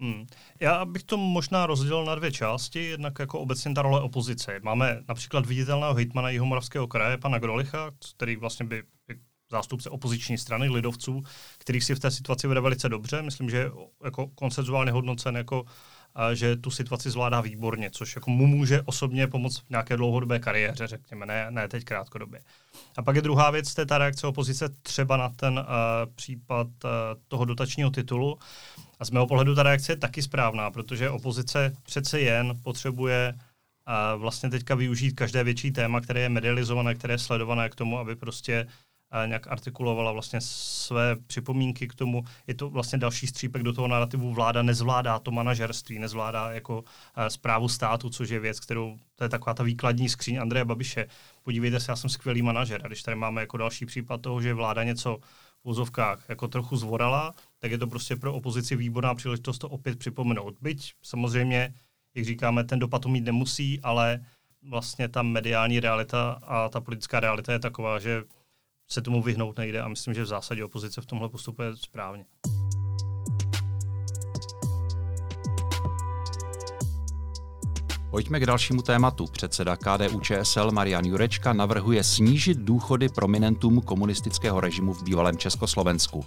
Hmm. 0.00 0.26
Já 0.60 0.84
bych 0.84 1.04
to 1.04 1.16
možná 1.16 1.66
rozdělil 1.66 2.04
na 2.04 2.14
dvě 2.14 2.32
části, 2.32 2.84
jednak 2.84 3.18
jako 3.18 3.40
obecně 3.40 3.74
ta 3.74 3.82
role 3.82 4.00
opozice. 4.00 4.60
Máme 4.62 5.02
například 5.08 5.46
viditelného 5.46 5.94
hejtmana 5.94 6.30
Jihomoravského 6.30 6.86
kraje, 6.86 7.18
pana 7.18 7.38
Grolicha, 7.38 7.90
který 8.16 8.36
vlastně 8.36 8.66
by 8.66 8.82
zástupce 9.50 9.90
opoziční 9.90 10.38
strany 10.38 10.68
lidovců, 10.68 11.22
který 11.58 11.80
si 11.80 11.94
v 11.94 12.00
té 12.00 12.10
situaci 12.10 12.48
vede 12.48 12.60
velice 12.60 12.88
dobře. 12.88 13.22
Myslím, 13.22 13.50
že 13.50 13.56
je 13.56 13.70
jako 14.04 14.26
konsenzuálně 14.26 14.92
hodnocen 14.92 15.36
jako 15.36 15.64
že 16.32 16.56
tu 16.56 16.70
situaci 16.70 17.10
zvládá 17.10 17.40
výborně, 17.40 17.90
což 17.90 18.14
jako 18.16 18.30
mu 18.30 18.46
může 18.46 18.82
osobně 18.82 19.26
pomoct 19.26 19.58
v 19.58 19.70
nějaké 19.70 19.96
dlouhodobé 19.96 20.38
kariéře, 20.38 20.86
řekněme, 20.86 21.26
ne, 21.26 21.46
ne 21.50 21.68
teď 21.68 21.84
krátkodobě. 21.84 22.40
A 22.96 23.02
pak 23.02 23.16
je 23.16 23.22
druhá 23.22 23.50
věc, 23.50 23.74
to 23.74 23.80
je 23.80 23.86
ta 23.86 23.98
reakce 23.98 24.26
opozice 24.26 24.68
třeba 24.82 25.16
na 25.16 25.28
ten 25.28 25.58
uh, 25.58 25.64
případ 26.14 26.66
uh, 26.66 26.90
toho 27.28 27.44
dotačního 27.44 27.90
titulu. 27.90 28.38
A 29.00 29.04
z 29.04 29.10
mého 29.10 29.26
pohledu 29.26 29.54
ta 29.54 29.62
reakce 29.62 29.92
je 29.92 29.96
taky 29.96 30.22
správná, 30.22 30.70
protože 30.70 31.10
opozice 31.10 31.76
přece 31.82 32.20
jen 32.20 32.54
potřebuje 32.62 33.34
uh, 33.34 34.20
vlastně 34.20 34.50
teďka 34.50 34.74
využít 34.74 35.12
každé 35.12 35.44
větší 35.44 35.70
téma, 35.70 36.00
které 36.00 36.20
je 36.20 36.28
medializované, 36.28 36.94
které 36.94 37.14
je 37.14 37.18
sledované 37.18 37.68
k 37.68 37.74
tomu, 37.74 37.98
aby 37.98 38.16
prostě 38.16 38.66
nějak 39.26 39.46
artikulovala 39.46 40.12
vlastně 40.12 40.40
své 40.42 41.16
připomínky 41.16 41.88
k 41.88 41.94
tomu. 41.94 42.24
Je 42.46 42.54
to 42.54 42.70
vlastně 42.70 42.98
další 42.98 43.26
střípek 43.26 43.62
do 43.62 43.72
toho 43.72 43.88
narrativu. 43.88 44.34
Vláda 44.34 44.62
nezvládá 44.62 45.18
to 45.18 45.30
manažerství, 45.30 45.98
nezvládá 45.98 46.50
jako 46.50 46.84
zprávu 47.28 47.68
státu, 47.68 48.10
což 48.10 48.28
je 48.28 48.40
věc, 48.40 48.60
kterou, 48.60 48.98
to 49.16 49.24
je 49.24 49.28
taková 49.28 49.54
ta 49.54 49.62
výkladní 49.62 50.08
skříň 50.08 50.40
Andreje 50.40 50.64
Babiše. 50.64 51.06
Podívejte 51.42 51.80
se, 51.80 51.92
já 51.92 51.96
jsem 51.96 52.10
skvělý 52.10 52.42
manažer. 52.42 52.80
A 52.84 52.86
když 52.86 53.02
tady 53.02 53.14
máme 53.14 53.40
jako 53.40 53.56
další 53.56 53.86
případ 53.86 54.20
toho, 54.20 54.42
že 54.42 54.54
vláda 54.54 54.82
něco 54.82 55.18
v 55.62 55.68
úzovkách 55.68 56.24
jako 56.28 56.48
trochu 56.48 56.76
zvorala, 56.76 57.34
tak 57.58 57.70
je 57.70 57.78
to 57.78 57.86
prostě 57.86 58.16
pro 58.16 58.34
opozici 58.34 58.76
výborná 58.76 59.14
příležitost 59.14 59.58
to 59.58 59.68
opět 59.68 59.98
připomenout. 59.98 60.54
Byť 60.60 60.92
samozřejmě, 61.02 61.74
jak 62.14 62.24
říkáme, 62.24 62.64
ten 62.64 62.78
dopad 62.78 63.02
to 63.02 63.08
mít 63.08 63.24
nemusí, 63.24 63.80
ale 63.82 64.20
vlastně 64.62 65.08
ta 65.08 65.22
mediální 65.22 65.80
realita 65.80 66.38
a 66.42 66.68
ta 66.68 66.80
politická 66.80 67.20
realita 67.20 67.52
je 67.52 67.58
taková, 67.58 67.98
že 67.98 68.22
se 68.88 69.02
tomu 69.02 69.22
vyhnout 69.22 69.58
nejde 69.58 69.80
a 69.80 69.88
myslím, 69.88 70.14
že 70.14 70.22
v 70.22 70.26
zásadě 70.26 70.64
opozice 70.64 71.00
v 71.00 71.06
tomhle 71.06 71.28
postupuje 71.28 71.76
správně. 71.76 72.24
Pojďme 78.10 78.40
k 78.40 78.46
dalšímu 78.46 78.82
tématu. 78.82 79.26
Předseda 79.26 79.76
KDU 79.76 80.20
ČSL 80.20 80.70
Marian 80.70 81.04
Jurečka 81.04 81.52
navrhuje 81.52 82.04
snížit 82.04 82.58
důchody 82.58 83.08
prominentům 83.08 83.80
komunistického 83.80 84.60
režimu 84.60 84.92
v 84.92 85.02
bývalém 85.02 85.36
Československu. 85.36 86.24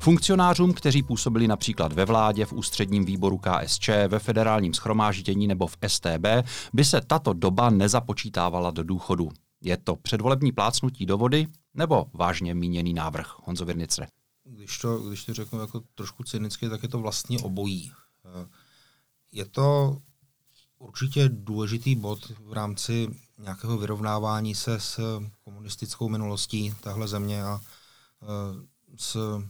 Funkcionářům, 0.00 0.72
kteří 0.72 1.02
působili 1.02 1.48
například 1.48 1.92
ve 1.92 2.04
vládě, 2.04 2.46
v 2.46 2.52
ústředním 2.52 3.04
výboru 3.04 3.38
KSČ, 3.38 3.88
ve 4.08 4.18
federálním 4.18 4.74
schromáždění 4.74 5.46
nebo 5.46 5.66
v 5.66 5.76
STB, 5.86 6.26
by 6.72 6.84
se 6.84 7.00
tato 7.00 7.32
doba 7.32 7.70
nezapočítávala 7.70 8.70
do 8.70 8.82
důchodu. 8.82 9.30
Je 9.62 9.76
to 9.76 9.96
předvolební 9.96 10.52
plácnutí 10.52 11.06
do 11.06 11.18
vody 11.18 11.46
nebo 11.74 12.06
vážně 12.12 12.54
míněný 12.54 12.94
návrh 12.94 13.38
Honzo 13.44 13.64
Virnice? 13.64 14.06
Když 14.44 14.78
to, 14.78 14.98
když 14.98 15.24
to 15.24 15.34
řeknu 15.34 15.60
jako 15.60 15.82
trošku 15.94 16.24
cynicky, 16.24 16.68
tak 16.68 16.82
je 16.82 16.88
to 16.88 16.98
vlastně 16.98 17.38
obojí. 17.38 17.92
Je 19.32 19.44
to 19.44 19.96
určitě 20.78 21.28
důležitý 21.28 21.96
bod 21.96 22.32
v 22.38 22.52
rámci 22.52 23.08
nějakého 23.38 23.78
vyrovnávání 23.78 24.54
se 24.54 24.80
s 24.80 25.20
komunistickou 25.44 26.08
minulostí 26.08 26.74
tahle 26.80 27.08
země 27.08 27.44
a 27.44 27.60
s 28.96 29.40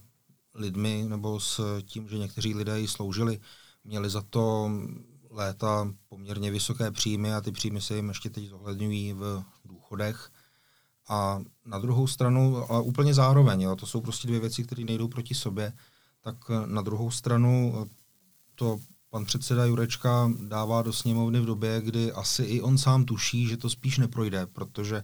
lidmi 0.54 1.04
nebo 1.08 1.40
s 1.40 1.80
tím, 1.82 2.08
že 2.08 2.18
někteří 2.18 2.54
lidé 2.54 2.80
ji 2.80 2.88
sloužili, 2.88 3.40
měli 3.84 4.10
za 4.10 4.22
to 4.30 4.70
léta 5.30 5.94
poměrně 6.08 6.50
vysoké 6.50 6.90
příjmy 6.90 7.34
a 7.34 7.40
ty 7.40 7.52
příjmy 7.52 7.80
se 7.80 7.96
jim 7.96 8.08
ještě 8.08 8.30
teď 8.30 8.48
zohledňují 8.48 9.12
v 9.12 9.44
důchodech. 9.64 10.31
A 11.12 11.40
na 11.66 11.78
druhou 11.78 12.06
stranu, 12.06 12.64
ale 12.72 12.82
úplně 12.82 13.14
zároveň, 13.14 13.60
jo, 13.60 13.76
to 13.76 13.86
jsou 13.86 14.00
prostě 14.00 14.28
dvě 14.28 14.40
věci, 14.40 14.64
které 14.64 14.84
nejdou 14.84 15.08
proti 15.08 15.34
sobě, 15.34 15.72
tak 16.20 16.36
na 16.66 16.82
druhou 16.82 17.10
stranu 17.10 17.86
to 18.54 18.78
pan 19.10 19.24
předseda 19.24 19.64
Jurečka 19.64 20.30
dává 20.48 20.82
do 20.82 20.92
sněmovny 20.92 21.40
v 21.40 21.46
době, 21.46 21.80
kdy 21.80 22.12
asi 22.12 22.42
i 22.42 22.60
on 22.60 22.78
sám 22.78 23.04
tuší, 23.04 23.48
že 23.48 23.56
to 23.56 23.70
spíš 23.70 23.98
neprojde, 23.98 24.46
protože 24.46 25.02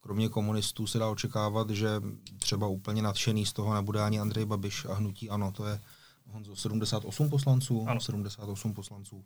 kromě 0.00 0.28
komunistů 0.28 0.86
se 0.86 0.98
dá 0.98 1.08
očekávat, 1.08 1.70
že 1.70 1.88
třeba 2.38 2.66
úplně 2.66 3.02
nadšený 3.02 3.46
z 3.46 3.52
toho 3.52 3.74
nebude 3.74 4.02
ani 4.02 4.20
Andrej 4.20 4.44
Babiš 4.44 4.84
a 4.84 4.94
hnutí 4.94 5.30
ano, 5.30 5.52
to 5.52 5.66
je 5.66 5.80
Honzo, 6.26 6.56
78 6.56 7.30
poslanců, 7.30 7.86
ano. 7.88 8.00
78 8.00 8.74
poslanců, 8.74 9.16
uh, 9.16 9.24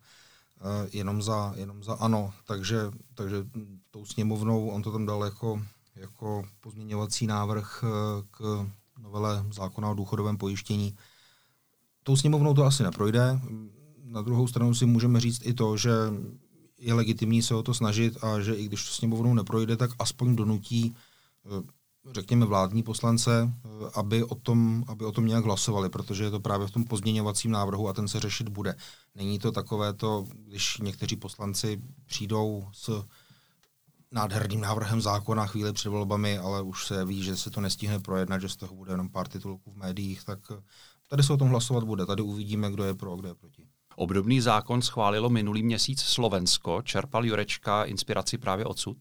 jenom, 0.92 1.22
za, 1.22 1.52
jenom 1.56 1.84
za 1.84 1.94
ano, 1.94 2.32
takže, 2.46 2.90
takže 3.14 3.36
tou 3.90 4.04
sněmovnou 4.04 4.68
on 4.68 4.82
to 4.82 4.92
tam 4.92 5.06
dal 5.06 5.24
jako, 5.24 5.62
jako 5.96 6.44
pozměňovací 6.60 7.26
návrh 7.26 7.82
uh, 7.82 7.90
k 8.30 8.66
novele 8.98 9.44
zákona 9.52 9.90
o 9.90 9.94
důchodovém 9.94 10.36
pojištění. 10.36 10.96
Tou 12.02 12.16
sněmovnou 12.16 12.54
to 12.54 12.64
asi 12.64 12.82
neprojde. 12.82 13.40
Na 14.04 14.22
druhou 14.22 14.46
stranu 14.46 14.74
si 14.74 14.86
můžeme 14.86 15.20
říct 15.20 15.46
i 15.46 15.54
to, 15.54 15.76
že 15.76 15.90
je 16.78 16.94
legitimní 16.94 17.42
se 17.42 17.54
o 17.54 17.62
to 17.62 17.74
snažit 17.74 18.24
a 18.24 18.40
že 18.40 18.54
i 18.54 18.64
když 18.64 18.84
to 18.86 18.92
sněmovnou 18.92 19.34
neprojde, 19.34 19.76
tak 19.76 19.90
aspoň 19.98 20.36
donutí 20.36 20.94
uh, 21.44 21.62
řekněme, 22.10 22.46
vládní 22.46 22.82
poslance, 22.82 23.52
eh, 23.64 23.90
aby 23.94 24.24
o, 24.24 24.34
tom, 24.34 24.84
aby 24.88 25.04
o 25.04 25.12
tom 25.12 25.26
nějak 25.26 25.44
hlasovali, 25.44 25.88
protože 25.88 26.24
je 26.24 26.30
to 26.30 26.40
právě 26.40 26.66
v 26.66 26.70
tom 26.70 26.84
pozměňovacím 26.84 27.50
návrhu 27.50 27.88
a 27.88 27.92
ten 27.92 28.08
se 28.08 28.20
řešit 28.20 28.48
bude. 28.48 28.74
Není 29.14 29.38
to 29.38 29.52
takové 29.52 29.92
to, 29.92 30.26
když 30.34 30.78
někteří 30.78 31.16
poslanci 31.16 31.80
přijdou 32.06 32.66
s 32.72 33.04
nádherným 34.12 34.60
návrhem 34.60 35.00
zákona 35.00 35.46
chvíli 35.46 35.72
před 35.72 35.88
volbami, 35.88 36.38
ale 36.38 36.62
už 36.62 36.86
se 36.86 37.04
ví, 37.04 37.22
že 37.22 37.36
se 37.36 37.50
to 37.50 37.60
nestihne 37.60 37.98
projednat, 37.98 38.40
že 38.40 38.48
z 38.48 38.56
toho 38.56 38.74
bude 38.74 38.92
jenom 38.92 39.08
pár 39.08 39.28
titulků 39.28 39.72
v 39.72 39.76
médiích, 39.76 40.24
tak 40.24 40.38
eh, 40.50 40.62
tady 41.08 41.22
se 41.22 41.32
o 41.32 41.36
tom 41.36 41.48
hlasovat 41.48 41.84
bude. 41.84 42.06
Tady 42.06 42.22
uvidíme, 42.22 42.70
kdo 42.70 42.84
je 42.84 42.94
pro 42.94 43.12
a 43.12 43.16
kdo 43.16 43.28
je 43.28 43.34
proti. 43.34 43.66
Obdobný 43.96 44.40
zákon 44.40 44.82
schválilo 44.82 45.30
minulý 45.30 45.62
měsíc 45.62 46.00
Slovensko. 46.00 46.82
Čerpal 46.82 47.26
Jurečka 47.26 47.84
inspiraci 47.84 48.38
právě 48.38 48.64
odsud? 48.64 48.96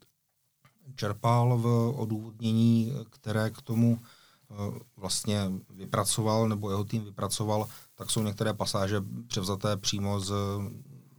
čerpal 0.96 1.58
v 1.58 1.94
odůvodnění, 1.98 2.94
které 3.10 3.50
k 3.50 3.62
tomu 3.62 4.00
eh, 4.00 4.80
vlastně 4.98 5.52
vypracoval, 5.70 6.50
nebo 6.50 6.70
jeho 6.70 6.84
tým 6.84 7.04
vypracoval, 7.04 7.68
tak 7.96 8.10
jsou 8.10 8.24
některé 8.24 8.54
pasáže 8.54 9.02
převzaté 9.28 9.78
přímo 9.78 10.20
z, 10.20 10.34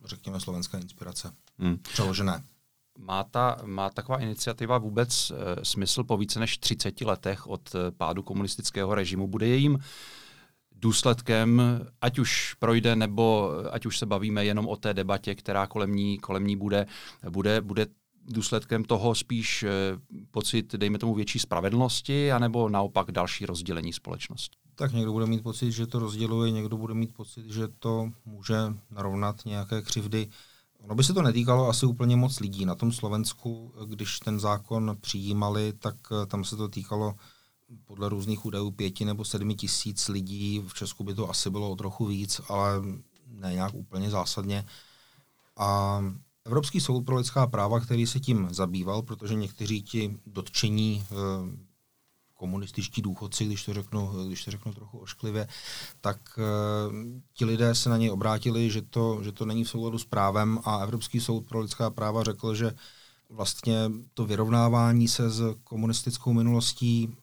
řekněme, 0.05 0.41
slovenské 0.41 0.79
inspirace. 0.79 1.33
Hmm. 1.59 1.79
Přeložené. 1.79 2.45
Má, 2.99 3.25
ta, 3.25 3.57
má 3.65 3.91
taková 3.91 4.19
iniciativa 4.19 4.79
vůbec 4.79 5.31
e, 5.31 5.65
smysl 5.65 6.05
po 6.05 6.17
více 6.17 6.41
než 6.41 6.59
30 6.59 7.01
letech 7.01 7.47
od 7.47 7.75
e, 7.75 7.91
pádu 7.91 8.23
komunistického 8.23 8.95
režimu? 8.95 9.27
Bude 9.27 9.47
jejím 9.47 9.79
důsledkem, 10.77 11.63
ať 12.01 12.19
už 12.19 12.55
projde, 12.55 12.97
nebo 12.97 13.51
ať 13.71 13.87
už 13.87 13.99
se 13.99 14.07
bavíme 14.07 14.45
jenom 14.45 14.69
o 14.69 14.77
té 14.77 14.95
debatě, 14.95 15.35
která 15.35 15.67
kolem 15.67 15.95
ní, 15.95 16.19
kolem 16.19 16.47
ní 16.47 16.57
bude, 16.57 16.87
bude, 17.31 17.61
bude 17.61 17.87
důsledkem 18.25 18.85
toho 18.85 19.15
spíš 19.15 19.63
eh, 19.63 19.71
pocit, 20.31 20.75
dejme 20.75 20.99
tomu, 20.99 21.15
větší 21.15 21.39
spravedlnosti, 21.39 22.33
anebo 22.33 22.69
naopak 22.69 23.13
další 23.13 23.47
rozdělení 23.47 23.93
společnosti? 23.93 24.59
Tak 24.75 24.93
někdo 24.93 25.13
bude 25.13 25.27
mít 25.27 25.43
pocit, 25.43 25.73
že 25.73 25.87
to 25.87 25.99
rozděluje, 25.99 26.51
někdo 26.51 26.77
bude 26.77 26.95
mít 26.95 27.15
pocit, 27.15 27.47
že 27.47 27.69
to 27.69 28.11
může 28.25 28.57
narovnat 28.91 29.45
nějaké 29.45 29.83
křivdy. 29.83 30.29
Ono 30.83 30.95
by 30.95 31.05
se 31.05 31.15
to 31.15 31.23
netýkalo 31.23 31.69
asi 31.69 31.87
úplně 31.87 32.17
moc 32.17 32.41
lidí. 32.41 32.65
Na 32.65 32.75
tom 32.75 32.93
Slovensku, 32.93 33.75
když 33.87 34.19
ten 34.19 34.41
zákon 34.41 34.97
přijímali, 35.01 35.73
tak 35.73 35.95
eh, 36.13 36.27
tam 36.27 36.45
se 36.45 36.57
to 36.57 36.69
týkalo 36.69 37.15
podle 37.85 38.09
různých 38.09 38.45
údajů 38.45 38.71
pěti 38.71 39.05
nebo 39.05 39.25
sedmi 39.25 39.55
tisíc 39.55 40.09
lidí. 40.09 40.63
V 40.67 40.75
Česku 40.75 41.05
by 41.05 41.15
to 41.15 41.31
asi 41.31 41.51
bylo 41.51 41.71
o 41.71 41.77
trochu 41.77 42.07
víc, 42.07 42.41
ale 42.49 42.83
ne 43.27 43.53
nějak 43.53 43.75
úplně 43.75 44.11
zásadně. 44.11 44.67
A 45.57 46.01
Evropský 46.45 46.81
soud 46.81 47.03
pro 47.03 47.17
lidská 47.17 47.47
práva, 47.47 47.81
který 47.81 48.07
se 48.07 48.21
tím 48.21 48.49
zabýval, 48.51 49.03
protože 49.03 49.35
někteří 49.35 49.83
ti 49.83 50.17
dotčení 50.27 51.05
eh, 51.11 51.15
komunističtí 52.43 53.03
důchodci, 53.03 53.45
když 53.45 53.65
to 53.65 53.75
řeknu, 53.75 54.27
když 54.27 54.45
to 54.45 54.51
řeknu 54.51 54.73
trochu 54.73 54.99
ošklivě, 54.99 55.49
tak 56.01 56.19
uh, 56.39 56.95
ti 57.35 57.45
lidé 57.45 57.75
se 57.75 57.91
na 57.91 57.97
něj 57.97 58.11
obrátili, 58.11 58.71
že 58.71 58.83
to, 58.83 59.23
že 59.23 59.33
to 59.33 59.47
není 59.47 59.65
v 59.65 59.71
souladu 59.71 59.99
s 59.99 60.05
právem 60.05 60.59
a 60.65 60.83
Evropský 60.83 61.21
soud 61.21 61.47
pro 61.47 61.61
lidská 61.61 61.91
práva 61.91 62.23
řekl, 62.23 62.55
že 62.55 62.75
vlastně 63.31 63.91
to 64.15 64.27
vyrovnávání 64.27 65.09
se 65.09 65.31
s 65.31 65.55
komunistickou 65.65 66.33
minulostí 66.33 67.15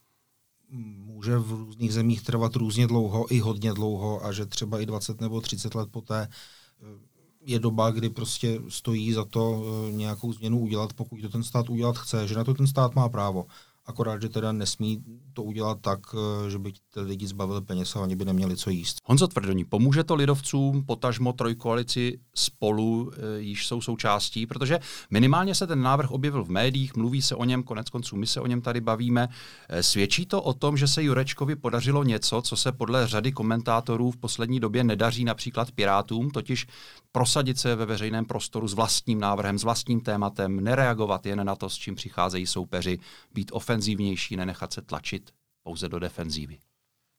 může 1.19 1.37
v 1.37 1.51
různých 1.51 1.93
zemích 1.93 2.21
trvat 2.21 2.55
různě 2.55 2.87
dlouho, 2.87 3.33
i 3.33 3.39
hodně 3.39 3.73
dlouho 3.73 4.25
a 4.25 4.31
že 4.31 4.45
třeba 4.45 4.79
i 4.79 4.85
20 4.85 5.21
nebo 5.21 5.41
30 5.41 5.75
let 5.75 5.89
poté 5.91 6.27
eh, 6.27 7.09
je 7.41 7.59
doba, 7.59 7.91
kdy 7.91 8.09
prostě 8.09 8.61
stojí 8.69 9.13
za 9.13 9.25
to 9.25 9.63
eh, 9.63 9.91
nějakou 9.91 10.33
změnu 10.33 10.59
udělat, 10.59 10.93
pokud 10.93 11.21
to 11.21 11.29
ten 11.29 11.43
stát 11.43 11.69
udělat 11.69 11.97
chce, 11.97 12.27
že 12.27 12.35
na 12.35 12.43
to 12.43 12.53
ten 12.53 12.67
stát 12.67 12.95
má 12.95 13.09
právo 13.09 13.45
akorát, 13.89 14.21
že 14.21 14.29
teda 14.29 14.51
nesmí 14.53 15.01
to 15.33 15.43
udělat 15.43 15.77
tak, 15.81 15.99
eh, 16.13 16.49
že 16.49 16.59
by 16.59 16.71
ty 16.93 16.99
lidi 16.99 17.27
zbavili 17.27 17.61
peněz 17.61 17.95
a 17.95 17.99
oni 17.99 18.15
by 18.15 18.25
neměli 18.25 18.57
co 18.57 18.69
jíst. 18.69 18.97
Honzo 19.05 19.27
Tvrdoní, 19.27 19.65
pomůže 19.65 20.03
to 20.03 20.15
lidovcům, 20.15 20.85
potažmo 20.85 21.33
trojkoalici 21.33 22.19
spolu, 22.35 23.11
e, 23.11 23.39
již 23.39 23.67
jsou 23.67 23.81
součástí, 23.81 24.45
protože 24.45 24.79
minimálně 25.09 25.55
se 25.55 25.67
ten 25.67 25.81
návrh 25.81 26.11
objevil 26.11 26.43
v 26.43 26.49
médiích, 26.49 26.95
mluví 26.95 27.21
se 27.21 27.35
o 27.35 27.43
něm, 27.43 27.63
konec 27.63 27.89
konců 27.89 28.15
my 28.15 28.27
se 28.27 28.41
o 28.41 28.47
něm 28.47 28.61
tady 28.61 28.81
bavíme. 28.81 29.27
E, 29.69 29.83
svědčí 29.83 30.25
to 30.25 30.41
o 30.41 30.53
tom, 30.53 30.77
že 30.77 30.87
se 30.87 31.03
Jurečkovi 31.03 31.55
podařilo 31.55 32.03
něco, 32.03 32.41
co 32.41 32.55
se 32.55 32.71
podle 32.71 33.07
řady 33.07 33.31
komentátorů 33.31 34.11
v 34.11 34.17
poslední 34.17 34.59
době 34.59 34.83
nedaří 34.83 35.25
například 35.25 35.71
Pirátům, 35.71 36.31
totiž 36.31 36.67
prosadit 37.11 37.59
se 37.59 37.75
ve 37.75 37.85
veřejném 37.85 38.25
prostoru 38.25 38.67
s 38.67 38.73
vlastním 38.73 39.19
návrhem, 39.19 39.59
s 39.59 39.63
vlastním 39.63 40.01
tématem, 40.01 40.63
nereagovat 40.63 41.25
jen 41.25 41.45
na 41.45 41.55
to, 41.55 41.69
s 41.69 41.75
čím 41.75 41.95
přicházejí 41.95 42.47
soupeři, 42.47 42.99
být 43.33 43.51
ofenzivnější, 43.53 44.35
nenechat 44.35 44.73
se 44.73 44.81
tlačit 44.81 45.28
pouze 45.69 45.89
do 45.89 45.99
defenzívy. 45.99 46.57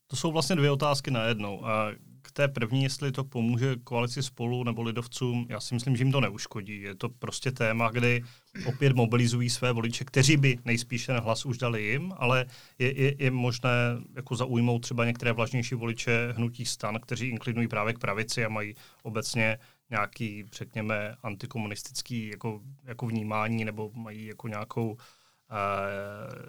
To 0.07 0.17
jsou 0.17 0.33
vlastně 0.33 0.57
dvě 0.57 0.71
otázky 0.71 1.11
na 1.11 1.25
jednou. 1.25 1.67
A 1.67 1.93
k 2.23 2.33
té 2.33 2.49
první, 2.49 2.83
jestli 2.83 3.13
to 3.13 3.25
pomůže 3.25 3.77
koalici 3.85 4.23
spolu 4.23 4.65
nebo 4.65 4.83
lidovcům, 4.83 5.47
já 5.49 5.61
si 5.61 5.75
myslím, 5.75 5.97
že 5.97 6.05
jim 6.05 6.13
to 6.13 6.21
neuškodí. 6.21 6.81
Je 6.81 6.95
to 6.95 7.09
prostě 7.09 7.53
téma, 7.53 7.91
kdy 7.91 8.23
opět 8.67 8.93
mobilizují 8.93 9.51
své 9.51 9.73
voliče, 9.73 10.05
kteří 10.05 10.37
by 10.37 10.59
nejspíše 10.65 11.07
ten 11.07 11.23
hlas 11.23 11.47
už 11.47 11.59
dali 11.59 11.83
jim, 11.83 12.13
ale 12.17 12.47
je, 12.79 13.01
je, 13.03 13.15
je 13.19 13.31
možné 13.31 13.71
jako 14.17 14.37
zaujmout 14.37 14.83
třeba 14.83 15.05
některé 15.05 15.33
vlažnější 15.33 15.75
voliče 15.75 16.33
hnutí 16.37 16.65
stan, 16.65 16.99
kteří 17.01 17.29
inklinují 17.29 17.69
právě 17.69 17.95
k 17.95 17.99
pravici 17.99 18.45
a 18.45 18.49
mají 18.49 18.75
obecně 19.03 19.59
nějaký, 19.91 20.45
řekněme, 20.53 21.15
antikomunistický 21.23 22.29
jako, 22.29 22.61
jako 22.85 23.07
vnímání 23.07 23.65
nebo 23.65 23.91
mají 23.95 24.27
jako 24.27 24.49
nějakou 24.49 24.97
Eh, 24.97 24.99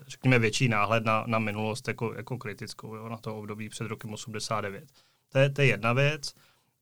řekněme, 0.07 0.39
větší 0.39 0.69
náhled 0.69 1.05
na, 1.05 1.23
na 1.27 1.39
minulost 1.39 1.87
jako, 1.87 2.13
jako 2.13 2.37
kritickou, 2.37 2.95
jo, 2.95 3.09
na 3.09 3.17
to 3.17 3.37
období 3.37 3.69
před 3.69 3.87
rokem 3.87 4.13
89. 4.13 4.83
To 5.29 5.37
je, 5.39 5.49
to 5.49 5.61
je 5.61 5.67
jedna 5.67 5.93
věc, 5.93 6.33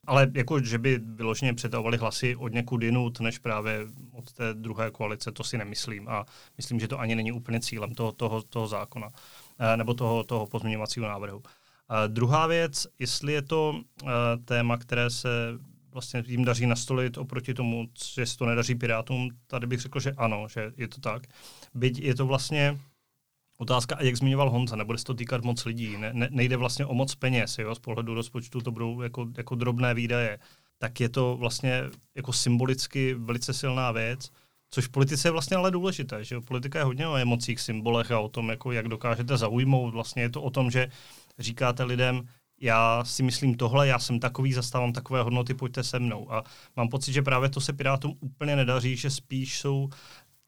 ale 0.08 0.32
jako, 0.34 0.60
že 0.60 0.78
by 0.78 1.00
vyloženě 1.04 1.54
přetavovali 1.54 1.98
hlasy 1.98 2.36
od 2.36 2.54
někud 2.54 2.84
jinut, 2.84 3.20
než 3.20 3.38
právě 3.38 3.88
od 4.12 4.34
té 4.34 4.54
druhé 4.54 4.92
koalice, 4.92 5.32
to 5.32 5.44
si 5.44 5.58
nemyslím. 5.58 6.10
A 6.10 6.26
myslím, 6.58 6.80
že 6.80 6.88
to 6.88 7.00
ani 7.00 7.16
není 7.16 7.32
úplně 7.32 7.60
cílem 7.60 7.96
toho, 7.96 8.12
toho, 8.12 8.42
toho 8.42 8.68
zákona 8.68 9.10
eh, 9.60 9.78
nebo 9.78 9.94
toho, 9.94 10.24
toho 10.24 10.48
pozměňovacího 10.48 11.08
návrhu. 11.08 11.44
A 11.90 12.08
druhá 12.08 12.48
věc, 12.48 12.88
jestli 13.00 13.34
je 13.34 13.42
to 13.42 13.82
eh, 14.04 14.08
téma, 14.46 14.78
které 14.78 15.10
se 15.10 15.30
vlastně 15.92 16.24
jim 16.28 16.46
daří 16.46 16.66
nastolit 16.66 17.18
oproti 17.18 17.54
tomu, 17.54 17.88
že 18.16 18.26
se 18.26 18.38
to 18.38 18.46
nedaří 18.46 18.76
Pirátům, 18.76 19.30
tady 19.48 19.68
bych 19.68 19.80
řekl, 19.80 20.00
že 20.00 20.12
ano, 20.12 20.48
že 20.48 20.72
je 20.78 20.88
to 20.88 21.02
tak. 21.02 21.24
Byť 21.74 22.00
je 22.00 22.16
to 22.16 22.26
vlastně 22.26 22.80
otázka, 23.58 23.96
a 23.96 24.04
jak 24.04 24.16
zmiňoval 24.16 24.50
Honza, 24.50 24.76
nebude 24.76 24.98
se 24.98 25.06
to 25.06 25.14
týkat 25.14 25.44
moc 25.44 25.66
lidí, 25.66 25.98
ne, 25.98 26.14
ne, 26.14 26.28
nejde 26.32 26.58
vlastně 26.58 26.86
o 26.86 26.94
moc 26.94 27.16
peněz, 27.16 27.58
jo, 27.58 27.76
z 27.76 27.80
pohledu 27.80 28.14
rozpočtu 28.14 28.62
to 28.62 28.72
budou 28.72 29.02
jako, 29.02 29.28
jako 29.38 29.56
drobné 29.56 29.94
výdaje, 29.94 30.40
tak 30.78 31.00
je 31.00 31.10
to 31.10 31.38
vlastně 31.38 31.84
jako 32.16 32.34
symbolicky 32.34 33.14
velice 33.14 33.54
silná 33.54 33.92
věc, 33.92 34.32
což 34.70 34.86
v 34.86 34.90
politice 34.90 35.28
je 35.28 35.32
vlastně 35.32 35.58
ale 35.58 35.72
důležité, 35.72 36.24
že 36.24 36.42
politika 36.42 36.80
je 36.80 36.86
hodně 36.86 37.08
o 37.08 37.16
emocích, 37.16 37.60
symbolech 37.60 38.12
a 38.12 38.20
o 38.20 38.30
tom, 38.30 38.50
jako 38.50 38.72
jak 38.72 38.88
dokážete 38.88 39.38
zaujmout, 39.38 39.94
vlastně 39.94 40.22
je 40.22 40.30
to 40.30 40.42
o 40.42 40.50
tom, 40.50 40.72
že 40.72 40.88
říkáte 41.40 41.84
lidem, 41.84 42.28
já 42.62 43.04
si 43.04 43.24
myslím 43.24 43.56
tohle, 43.56 43.88
já 43.88 44.00
jsem 44.00 44.20
takový, 44.20 44.54
zastávám 44.54 44.94
takové 44.94 45.22
hodnoty, 45.22 45.54
pojďte 45.54 45.84
se 45.84 46.00
mnou. 46.00 46.34
A 46.34 46.44
mám 46.76 46.90
pocit, 46.90 47.14
že 47.14 47.22
právě 47.22 47.50
to 47.50 47.62
se 47.62 47.74
Pirátům 47.74 48.18
úplně 48.20 48.56
nedaří, 48.56 48.96
že 48.96 49.10
spíš 49.10 49.60
jsou 49.60 49.90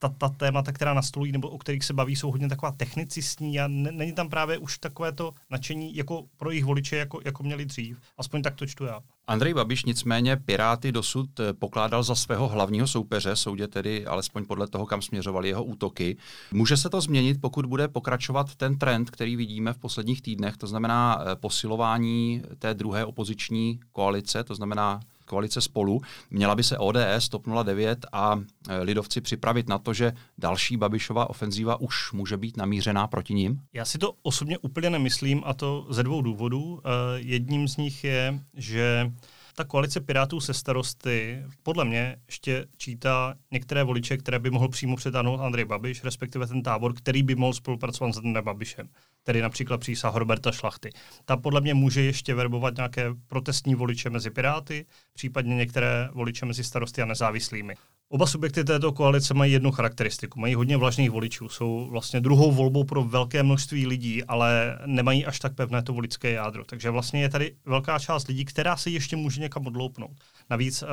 ta, 0.02 0.10
ta 0.10 0.30
témata, 0.30 0.72
která 0.72 0.94
nastolují 0.94 1.32
nebo 1.32 1.50
o 1.50 1.58
kterých 1.58 1.86
se 1.86 1.94
baví, 1.94 2.16
jsou 2.16 2.32
hodně 2.32 2.50
taková 2.50 2.72
technicistní 2.72 3.60
a 3.60 3.68
ne, 3.68 3.92
není 3.92 4.14
tam 4.14 4.30
právě 4.30 4.58
už 4.58 4.78
takové 4.78 5.12
to 5.12 5.34
nadšení 5.50 5.96
jako 5.96 6.26
pro 6.38 6.52
jejich 6.52 6.66
voliče, 6.66 6.96
jako, 6.96 7.20
jako 7.26 7.44
měli 7.44 7.66
dřív. 7.66 8.02
Aspoň 8.18 8.42
tak 8.42 8.56
to 8.56 8.66
čtu 8.66 8.86
já. 8.86 9.00
Andrej 9.28 9.54
Babiš 9.54 9.86
nicméně 9.86 10.38
Piráty 10.38 10.92
dosud 10.92 11.40
eh, 11.40 11.54
pokládal 11.54 12.04
za 12.04 12.16
svého 12.16 12.48
hlavního 12.48 12.88
soupeře, 12.88 13.36
soudě 13.36 13.68
tedy 13.68 14.06
alespoň 14.06 14.46
podle 14.46 14.68
toho, 14.68 14.86
kam 14.86 15.02
směřovaly 15.02 15.48
jeho 15.48 15.64
útoky. 15.64 16.18
Může 16.52 16.78
se 16.78 16.90
to 16.90 17.02
změnit, 17.02 17.42
pokud 17.42 17.66
bude 17.66 17.88
pokračovat 17.88 18.56
ten 18.56 18.78
trend, 18.78 19.10
který 19.10 19.36
vidíme 19.36 19.74
v 19.74 19.78
posledních 19.78 20.22
týdnech, 20.22 20.58
to 20.58 20.68
znamená 20.68 21.22
eh, 21.22 21.36
posilování 21.36 22.42
té 22.60 22.74
druhé 22.74 23.06
opoziční 23.06 23.80
koalice, 23.92 24.44
to 24.44 24.56
znamená 24.56 25.00
koalice 25.32 25.62
spolu. 25.62 26.02
Měla 26.30 26.56
by 26.56 26.64
se 26.64 26.78
ODS, 26.78 27.30
TOP 27.30 27.48
09 27.64 28.06
a 28.12 28.40
e, 28.68 28.80
lidovci 28.80 29.22
připravit 29.22 29.70
na 29.70 29.78
to, 29.78 29.94
že 29.94 30.14
další 30.38 30.78
Babišova 30.78 31.30
ofenzíva 31.30 31.82
už 31.82 32.12
může 32.12 32.38
být 32.38 32.58
namířená 32.58 33.08
proti 33.08 33.34
ním? 33.34 33.60
Já 33.74 33.86
si 33.86 33.98
to 33.98 34.14
osobně 34.24 34.58
úplně 34.58 34.90
nemyslím 34.90 35.42
a 35.46 35.54
to 35.54 35.88
ze 35.90 36.04
dvou 36.04 36.22
důvodů. 36.22 36.82
Jedním 37.16 37.68
z 37.68 37.78
nich 37.78 38.04
je, 38.04 38.40
že 38.54 39.12
ta 39.56 39.64
koalice 39.64 40.02
Pirátů 40.02 40.40
se 40.40 40.54
starosty 40.54 41.44
podle 41.64 41.86
mě 41.86 42.16
ještě 42.28 42.66
čítá 42.78 43.36
některé 43.52 43.84
voliče, 43.84 44.18
které 44.18 44.40
by 44.40 44.50
mohl 44.50 44.70
přímo 44.70 44.96
předáhnout 44.96 45.40
Andrej 45.40 45.66
Babiš, 45.66 46.04
respektive 46.04 46.48
ten 46.48 46.64
tábor, 46.64 46.94
který 46.94 47.24
by 47.24 47.36
mohl 47.36 47.54
spolupracovat 47.54 48.14
s 48.14 48.18
Andrejem 48.18 48.46
Babišem, 48.46 48.90
tedy 49.24 49.42
například 49.42 49.78
přísah 49.78 50.16
Roberta 50.16 50.52
Šlachty. 50.52 50.90
Ta 51.26 51.38
podle 51.38 51.62
mě 51.62 51.74
může 51.74 52.02
ještě 52.02 52.36
verbovat 52.36 52.76
nějaké 52.76 53.10
protestní 53.28 53.76
voliče 53.76 54.10
mezi 54.10 54.30
Piráty, 54.30 54.86
případně 55.14 55.56
některé 55.56 56.10
voliče 56.14 56.46
mezi 56.46 56.64
starosty 56.64 57.02
a 57.02 57.06
nezávislými. 57.06 57.76
Oba 58.14 58.26
subjekty 58.26 58.64
této 58.64 58.92
koalice 58.92 59.34
mají 59.34 59.54
jednu 59.54 59.72
charakteristiku. 59.72 60.40
Mají 60.40 60.56
hodně 60.56 60.78
vlažných 60.78 61.12
voličů, 61.12 61.50
jsou 61.50 61.88
vlastně 61.90 62.22
druhou 62.22 62.52
volbou 62.52 62.84
pro 62.84 63.04
velké 63.04 63.44
množství 63.44 63.88
lidí, 63.88 64.24
ale 64.24 64.80
nemají 64.86 65.26
až 65.26 65.40
tak 65.40 65.56
pevné 65.56 65.84
to 65.84 65.94
voličské 65.94 66.32
jádro. 66.32 66.66
Takže 66.66 66.90
vlastně 66.90 67.22
je 67.22 67.30
tady 67.30 67.56
velká 67.66 68.00
část 68.00 68.28
lidí, 68.28 68.46
která 68.46 68.78
se 68.78 68.90
ještě 68.90 69.16
může 69.16 69.42
někam 69.42 69.68
odloupnout. 69.68 70.12
Navíc 70.50 70.84
uh, 70.84 70.90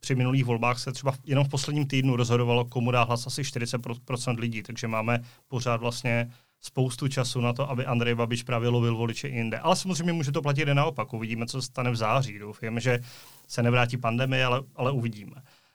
při 0.00 0.14
minulých 0.14 0.44
volbách 0.44 0.78
se 0.78 0.92
třeba 0.92 1.14
jenom 1.26 1.44
v 1.44 1.48
posledním 1.48 1.86
týdnu 1.86 2.16
rozhodovalo, 2.16 2.64
komu 2.64 2.90
dá 2.90 3.02
hlas 3.02 3.26
asi 3.26 3.42
40% 3.42 4.38
lidí, 4.38 4.62
takže 4.62 4.88
máme 4.88 5.20
pořád 5.48 5.80
vlastně 5.80 6.30
spoustu 6.60 7.08
času 7.08 7.40
na 7.40 7.52
to, 7.52 7.70
aby 7.70 7.86
Andrej 7.86 8.14
Babiš 8.14 8.42
právě 8.42 8.68
lovil 8.68 8.96
voliče 8.96 9.28
i 9.28 9.36
jinde. 9.36 9.58
Ale 9.58 9.76
samozřejmě 9.76 10.12
může 10.12 10.32
to 10.32 10.42
platit 10.42 10.68
i 10.68 10.74
naopak. 10.74 11.12
Uvidíme, 11.12 11.46
co 11.46 11.62
se 11.62 11.66
stane 11.66 11.90
v 11.90 11.96
září. 11.96 12.38
Doufujeme, 12.38 12.80
že 12.80 13.00
se 13.48 13.62
nevrátí 13.62 13.96
pandemie, 13.96 14.44
ale, 14.44 14.62
ale 14.76 14.92
uvidíme. 14.92 15.34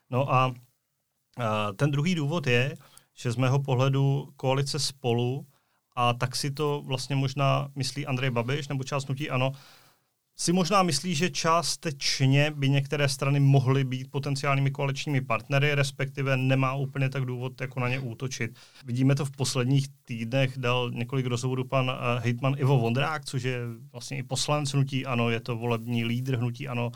No 0.09 0.33
a 0.33 0.53
ten 1.75 1.91
druhý 1.91 2.15
důvod 2.15 2.47
je, 2.47 2.75
že 3.17 3.31
z 3.31 3.35
mého 3.35 3.59
pohledu 3.59 4.29
koalice 4.35 4.79
spolu, 4.79 5.45
a 5.95 6.13
tak 6.13 6.35
si 6.35 6.51
to 6.51 6.81
vlastně 6.85 7.15
možná 7.15 7.67
myslí 7.75 8.05
Andrej 8.05 8.29
Babiš 8.29 8.67
nebo 8.67 8.83
část 8.83 9.09
nutí 9.09 9.29
ano, 9.29 9.51
si 10.39 10.53
možná 10.53 10.83
myslí, 10.83 11.15
že 11.15 11.29
částečně 11.29 12.51
by 12.51 12.69
některé 12.69 13.09
strany 13.09 13.39
mohly 13.39 13.83
být 13.83 14.11
potenciálními 14.11 14.71
koaličními 14.71 15.21
partnery, 15.21 15.75
respektive 15.75 16.37
nemá 16.37 16.73
úplně 16.73 17.09
tak 17.09 17.25
důvod 17.25 17.61
jako 17.61 17.79
na 17.79 17.89
ně 17.89 17.99
útočit. 17.99 18.51
Vidíme 18.85 19.15
to 19.15 19.25
v 19.25 19.31
posledních 19.31 19.87
týdnech, 20.05 20.57
dal 20.57 20.91
několik 20.91 21.25
rozhovorů 21.25 21.67
pan 21.67 21.89
uh, 21.89 22.23
hejtman 22.23 22.55
Ivo 22.57 22.77
Vondrák, 22.77 23.25
což 23.25 23.43
je 23.43 23.59
vlastně 23.91 24.17
i 24.17 24.23
poslanec 24.23 24.73
hnutí 24.73 25.05
ANO, 25.05 25.29
je 25.29 25.39
to 25.39 25.55
volební 25.55 26.05
lídr 26.05 26.37
hnutí 26.37 26.67
ANO, 26.67 26.91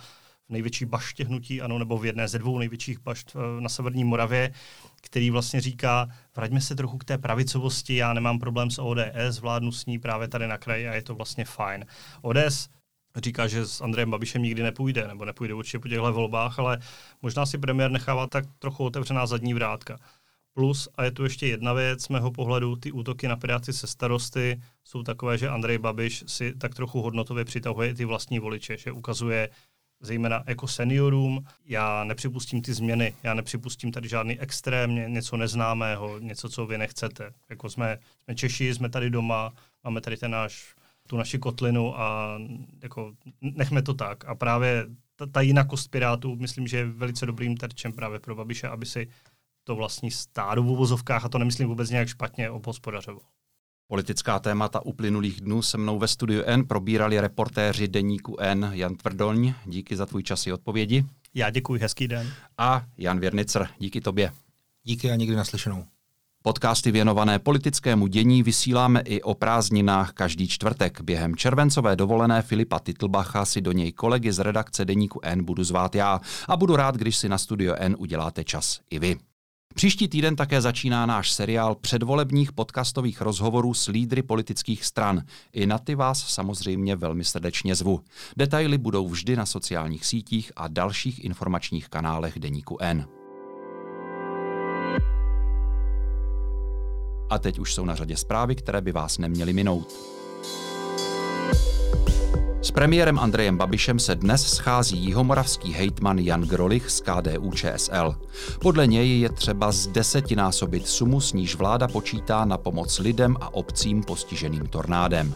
největší 0.52 0.86
baště 0.86 1.26
hnutí, 1.26 1.62
ano, 1.62 1.80
nebo 1.80 1.98
v 1.98 2.06
jedné 2.06 2.28
ze 2.28 2.40
dvou 2.40 2.60
největších 2.60 3.00
bašt 3.00 3.36
eh, 3.36 3.62
na 3.62 3.70
Severní 3.70 4.04
Moravě, 4.04 4.54
který 5.02 5.30
vlastně 5.30 5.62
říká, 5.62 6.08
vraťme 6.36 6.62
se 6.62 6.76
trochu 6.76 6.98
k 6.98 7.04
té 7.04 7.18
pravicovosti, 7.18 7.96
já 7.96 8.14
nemám 8.14 8.40
problém 8.40 8.72
s 8.72 8.82
ODS, 8.82 9.40
vládnu 9.42 9.72
s 9.72 9.86
ní 9.86 10.00
právě 10.00 10.28
tady 10.28 10.48
na 10.48 10.58
kraji 10.58 10.88
a 10.88 10.94
je 10.94 11.02
to 11.02 11.16
vlastně 11.16 11.46
fajn. 11.46 11.86
ODS 12.22 12.70
říká, 13.16 13.48
že 13.48 13.66
s 13.66 13.82
Andrejem 13.82 14.12
Babišem 14.12 14.44
nikdy 14.44 14.64
nepůjde, 14.64 15.08
nebo 15.08 15.26
nepůjde 15.26 15.54
určitě 15.54 15.80
po 15.80 15.88
těchto 15.88 16.14
volbách, 16.14 16.60
ale 16.60 16.80
možná 17.22 17.46
si 17.46 17.58
premiér 17.58 17.92
nechává 17.92 18.28
tak 18.28 18.46
trochu 18.60 18.84
otevřená 18.84 19.26
zadní 19.26 19.54
vrátka. 19.54 19.98
Plus, 20.54 20.90
a 20.96 21.04
je 21.04 21.12
tu 21.12 21.24
ještě 21.24 21.48
jedna 21.48 21.74
věc 21.74 22.04
z 22.04 22.10
mého 22.10 22.32
pohledu, 22.32 22.76
ty 22.76 22.92
útoky 22.92 23.28
na 23.28 23.36
Piráty 23.36 23.74
se 23.74 23.88
starosty 23.88 24.62
jsou 24.84 25.04
takové, 25.04 25.38
že 25.38 25.50
Andrej 25.50 25.78
Babiš 25.78 26.24
si 26.28 26.54
tak 26.56 26.76
trochu 26.76 27.02
hodnotově 27.02 27.46
přitahuje 27.46 27.94
ty 27.94 28.06
vlastní 28.06 28.40
voliče, 28.40 28.78
že 28.78 28.92
ukazuje, 28.92 29.50
zejména 30.02 30.44
jako 30.48 30.68
seniorům. 30.68 31.46
Já 31.66 32.04
nepřipustím 32.04 32.62
ty 32.62 32.74
změny, 32.74 33.14
já 33.24 33.34
nepřipustím 33.34 33.92
tady 33.92 34.10
žádný 34.10 34.40
extrém, 34.40 35.14
něco 35.14 35.38
neznámého, 35.38 36.20
něco, 36.20 36.50
co 36.50 36.66
vy 36.66 36.78
nechcete. 36.78 37.34
Jako 37.50 37.70
jsme, 37.70 37.98
jsme 38.24 38.36
Češi, 38.36 38.74
jsme 38.74 38.90
tady 38.90 39.10
doma, 39.10 39.54
máme 39.84 40.02
tady 40.02 40.18
ten 40.18 40.32
náš, 40.32 40.76
tu 41.08 41.18
naši 41.18 41.40
kotlinu 41.40 42.00
a 42.00 42.38
jako 42.84 43.14
nechme 43.42 43.82
to 43.82 43.94
tak. 43.94 44.26
A 44.26 44.36
právě 44.36 44.86
ta, 45.16 45.26
ta 45.26 45.42
jinakost 45.42 45.92
Pirátů, 45.92 46.36
myslím, 46.36 46.68
že 46.68 46.78
je 46.78 46.86
velice 46.86 47.26
dobrým 47.26 47.58
terčem 47.58 47.94
právě 47.94 48.20
pro 48.20 48.36
Babiše, 48.36 48.68
aby 48.68 48.86
si 48.86 49.08
to 49.64 49.76
vlastní 49.76 50.12
stádu 50.12 50.64
v 50.64 50.72
uvozovkách, 50.72 51.26
a 51.26 51.30
to 51.30 51.38
nemyslím 51.38 51.68
vůbec 51.68 51.90
nějak 51.90 52.08
špatně, 52.08 52.50
obhospodařoval. 52.50 53.26
Politická 53.92 54.40
témata 54.40 54.86
uplynulých 54.86 55.42
dnů 55.42 55.62
se 55.62 55.78
mnou 55.78 56.00
ve 56.00 56.08
studiu 56.08 56.44
N 56.46 56.66
probírali 56.66 57.20
reportéři 57.20 57.88
deníku 57.88 58.38
N 58.40 58.70
Jan 58.74 58.96
Tvrdoň. 58.96 59.54
Díky 59.66 59.96
za 59.96 60.06
tvůj 60.06 60.24
čas 60.24 60.48
i 60.48 60.54
odpovědi. 60.54 61.06
Já 61.34 61.50
děkuji, 61.50 61.82
hezký 61.82 62.08
den. 62.08 62.34
A 62.58 62.84
Jan 62.98 63.20
Věrnicer, 63.20 63.68
díky 63.80 64.02
tobě. 64.02 64.32
Díky 64.84 65.12
a 65.12 65.16
někdy 65.16 65.36
naslyšenou. 65.36 65.86
Podcasty 66.42 66.92
věnované 66.92 67.40
politickému 67.40 68.08
dění 68.08 68.44
vysíláme 68.44 69.02
i 69.02 69.22
o 69.22 69.34
prázdninách 69.34 70.12
každý 70.14 70.48
čtvrtek. 70.48 71.02
Během 71.02 71.36
červencové 71.36 71.96
dovolené 71.96 72.42
Filipa 72.42 72.80
Titlbacha 72.80 73.46
si 73.46 73.62
do 73.62 73.72
něj 73.72 73.92
kolegy 73.92 74.34
z 74.34 74.40
redakce 74.40 74.86
Deníku 74.86 75.20
N 75.24 75.44
budu 75.44 75.64
zvát 75.64 75.96
já 75.96 76.22
a 76.48 76.58
budu 76.58 76.76
rád, 76.76 76.96
když 76.96 77.18
si 77.18 77.30
na 77.30 77.38
Studio 77.38 77.76
N 77.78 77.96
uděláte 78.00 78.44
čas 78.44 78.80
i 78.90 79.00
vy. 79.00 79.18
Příští 79.74 80.08
týden 80.08 80.36
také 80.36 80.62
začíná 80.62 81.06
náš 81.06 81.32
seriál 81.32 81.76
předvolebních 81.76 82.52
podcastových 82.52 83.22
rozhovorů 83.22 83.74
s 83.74 83.88
lídry 83.88 84.24
politických 84.24 84.86
stran. 84.86 85.24
I 85.54 85.68
na 85.68 85.78
ty 85.78 85.96
vás 85.96 86.28
samozřejmě 86.28 86.96
velmi 86.96 87.24
srdečně 87.24 87.76
zvu. 87.76 88.02
Detaily 88.38 88.78
budou 88.78 89.08
vždy 89.08 89.36
na 89.36 89.46
sociálních 89.46 90.06
sítích 90.06 90.52
a 90.56 90.68
dalších 90.68 91.26
informačních 91.26 91.90
kanálech 91.90 92.40
Deníku 92.40 92.78
N. 92.82 93.08
A 97.30 97.40
teď 97.40 97.60
už 97.60 97.74
jsou 97.74 97.86
na 97.86 97.96
řadě 97.96 98.18
zprávy, 98.18 98.56
které 98.56 98.82
by 98.82 98.92
vás 98.92 99.18
neměly 99.18 99.54
minout. 99.54 100.21
Premiérem 102.82 103.20
Andrejem 103.20 103.58
Babišem 103.58 104.00
se 104.00 104.16
dnes 104.16 104.54
schází 104.54 104.98
jihomoravský 104.98 105.74
hejtman 105.74 106.20
Jan 106.20 106.42
Grolich 106.42 106.90
z 106.90 107.02
KDU 107.02 107.52
ČSL. 107.52 108.16
Podle 108.60 108.88
něj 108.88 109.20
je 109.20 109.30
třeba 109.30 109.72
z 109.72 109.88
desetinásobit 109.88 110.88
sumu, 110.88 111.22
s 111.22 111.34
níž 111.34 111.56
vláda 111.56 111.88
počítá 111.88 112.46
na 112.46 112.58
pomoc 112.58 113.00
lidem 113.00 113.36
a 113.42 113.54
obcím 113.54 114.04
postiženým 114.04 114.68
tornádem. 114.68 115.34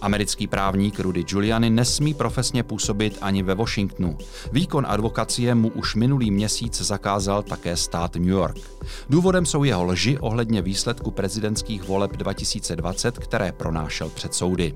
Americký 0.00 0.46
právník 0.46 1.00
Rudy 1.00 1.24
Giuliani 1.24 1.70
nesmí 1.70 2.14
profesně 2.14 2.62
působit 2.62 3.18
ani 3.20 3.42
ve 3.42 3.54
Washingtonu. 3.54 4.18
Výkon 4.52 4.86
advokacie 4.88 5.54
mu 5.54 5.68
už 5.68 5.94
minulý 5.94 6.30
měsíc 6.30 6.80
zakázal 6.80 7.42
také 7.42 7.76
stát 7.76 8.14
New 8.14 8.28
York. 8.28 8.58
Důvodem 9.10 9.46
jsou 9.46 9.64
jeho 9.64 9.84
lži 9.84 10.18
ohledně 10.18 10.62
výsledku 10.62 11.10
prezidentských 11.10 11.82
voleb 11.82 12.16
2020, 12.16 13.18
které 13.18 13.52
pronášel 13.52 14.08
před 14.08 14.34
soudy. 14.34 14.74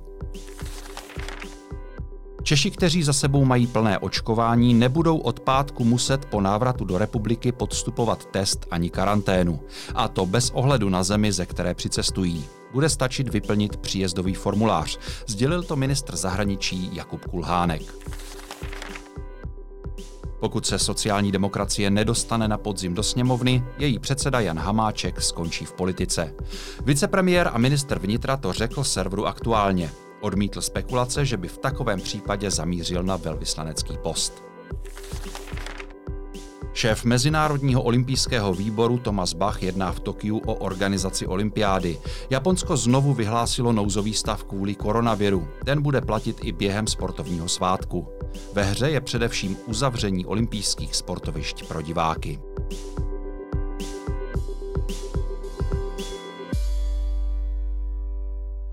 Češi, 2.45 2.71
kteří 2.71 3.03
za 3.03 3.13
sebou 3.13 3.45
mají 3.45 3.67
plné 3.67 3.99
očkování, 3.99 4.75
nebudou 4.75 5.19
od 5.19 5.41
pátku 5.41 5.85
muset 5.85 6.25
po 6.25 6.41
návratu 6.41 6.85
do 6.85 6.99
republiky 6.99 7.53
podstupovat 7.53 8.25
test 8.25 8.67
ani 8.71 8.91
karanténu. 8.91 9.61
A 9.95 10.09
to 10.09 10.27
bez 10.27 10.51
ohledu 10.51 10.89
na 10.89 11.03
zemi, 11.03 11.33
ze 11.33 11.47
které 11.47 11.75
přicestují. 11.75 12.45
Bude 12.73 12.89
stačit 12.89 13.29
vyplnit 13.29 13.77
příjezdový 13.77 14.35
formulář, 14.35 14.99
sdělil 15.27 15.63
to 15.63 15.77
ministr 15.77 16.17
zahraničí 16.17 16.91
Jakub 16.93 17.25
Kulhánek. 17.25 17.83
Pokud 20.41 20.67
se 20.67 20.79
sociální 20.79 21.33
demokracie 21.33 21.91
nedostane 21.91 22.49
na 22.49 22.59
podzim 22.59 22.95
do 22.95 23.03
sněmovny, 23.03 23.65
její 23.79 23.99
předseda 23.99 24.41
Jan 24.41 24.59
Hamáček 24.59 25.23
skončí 25.23 25.65
v 25.65 25.73
politice. 25.73 26.35
Vicepremiér 26.85 27.51
a 27.53 27.59
minister 27.59 27.99
vnitra 27.99 28.37
to 28.37 28.53
řekl 28.53 28.85
serveru 28.85 29.27
aktuálně. 29.27 29.91
Odmítl 30.25 30.61
spekulace, 30.61 31.27
že 31.27 31.37
by 31.37 31.49
v 31.49 31.59
takovém 31.59 32.01
případě 32.01 32.51
zamířil 32.51 33.03
na 33.03 33.17
velvyslanecký 33.17 33.97
post. 34.03 34.43
Šéf 36.73 37.05
Mezinárodního 37.05 37.83
olympijského 37.83 38.55
výboru 38.55 38.99
Thomas 38.99 39.33
Bach 39.33 39.63
jedná 39.63 39.93
v 39.93 40.01
Tokiu 40.01 40.39
o 40.39 40.55
organizaci 40.55 41.27
olympiády. 41.27 41.99
Japonsko 42.31 42.77
znovu 42.77 43.15
vyhlásilo 43.15 43.73
nouzový 43.73 44.15
stav 44.15 44.45
kvůli 44.45 44.75
koronaviru. 44.75 45.49
Ten 45.65 45.83
bude 45.83 46.01
platit 46.01 46.37
i 46.43 46.53
během 46.53 46.87
sportovního 46.87 47.49
svátku. 47.49 48.09
Ve 48.53 48.63
hře 48.63 48.91
je 48.91 49.01
především 49.01 49.57
uzavření 49.67 50.27
olympijských 50.27 50.95
sportovišť 50.97 51.69
pro 51.69 51.83
diváky. 51.83 52.41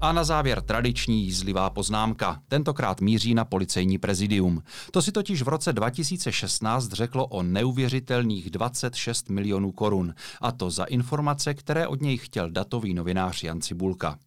A 0.04 0.12
na 0.12 0.24
závěr 0.24 0.62
tradiční 0.62 1.24
jízlivá 1.24 1.70
poznámka. 1.70 2.42
Tentokrát 2.48 3.02
míří 3.02 3.34
na 3.34 3.46
policejní 3.46 3.98
prezidium. 3.98 4.64
To 4.92 5.02
si 5.02 5.12
totiž 5.12 5.42
v 5.42 5.48
roce 5.48 5.74
2016 5.74 6.92
řeklo 6.92 7.28
o 7.28 7.44
neuvěřitelných 7.44 8.50
26 8.50 9.30
milionů 9.30 9.72
korun. 9.72 10.14
A 10.42 10.52
to 10.52 10.70
za 10.70 10.84
informace, 10.84 11.54
které 11.54 11.88
od 11.88 12.02
něj 12.02 12.18
chtěl 12.18 12.52
datový 12.52 12.94
novinář 12.94 13.44
Jan 13.44 13.62
Cibulka. 13.62 14.18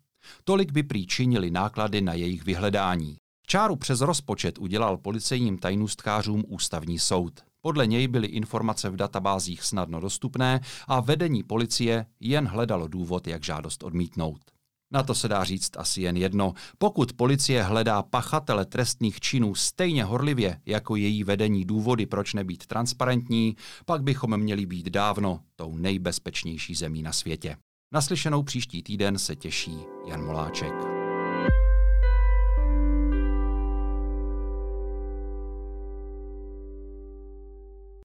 Tolik 0.44 0.72
by 0.72 0.82
prý 0.82 1.06
činili 1.06 1.50
náklady 1.50 2.00
na 2.00 2.14
jejich 2.14 2.44
vyhledání. 2.44 3.16
Čáru 3.46 3.76
přes 3.76 4.00
rozpočet 4.00 4.58
udělal 4.58 4.96
policejním 4.96 5.58
tajnůstkářům 5.58 6.44
ústavní 6.48 6.98
soud. 6.98 7.40
Podle 7.60 7.86
něj 7.86 8.08
byly 8.08 8.26
informace 8.26 8.90
v 8.90 8.96
databázích 8.96 9.62
snadno 9.62 10.00
dostupné 10.00 10.60
a 10.88 11.00
vedení 11.00 11.42
policie 11.42 12.06
jen 12.20 12.46
hledalo 12.46 12.88
důvod, 12.88 13.26
jak 13.26 13.44
žádost 13.44 13.82
odmítnout. 13.82 14.53
Na 14.94 15.02
to 15.02 15.14
se 15.14 15.28
dá 15.28 15.44
říct 15.44 15.76
asi 15.76 16.02
jen 16.02 16.16
jedno. 16.16 16.54
Pokud 16.78 17.12
policie 17.12 17.62
hledá 17.62 18.02
pachatele 18.02 18.64
trestných 18.64 19.20
činů 19.20 19.54
stejně 19.54 20.04
horlivě 20.04 20.60
jako 20.66 20.96
její 20.96 21.24
vedení 21.24 21.64
důvody, 21.64 22.06
proč 22.06 22.34
nebýt 22.34 22.66
transparentní, 22.66 23.56
pak 23.86 24.02
bychom 24.02 24.36
měli 24.36 24.66
být 24.66 24.86
dávno 24.86 25.40
tou 25.56 25.76
nejbezpečnější 25.76 26.74
zemí 26.74 27.02
na 27.02 27.12
světě. 27.12 27.56
Naslyšenou 27.92 28.42
příští 28.42 28.82
týden 28.82 29.18
se 29.18 29.36
těší 29.36 29.78
Jan 30.08 30.24
Moláček. 30.24 31.03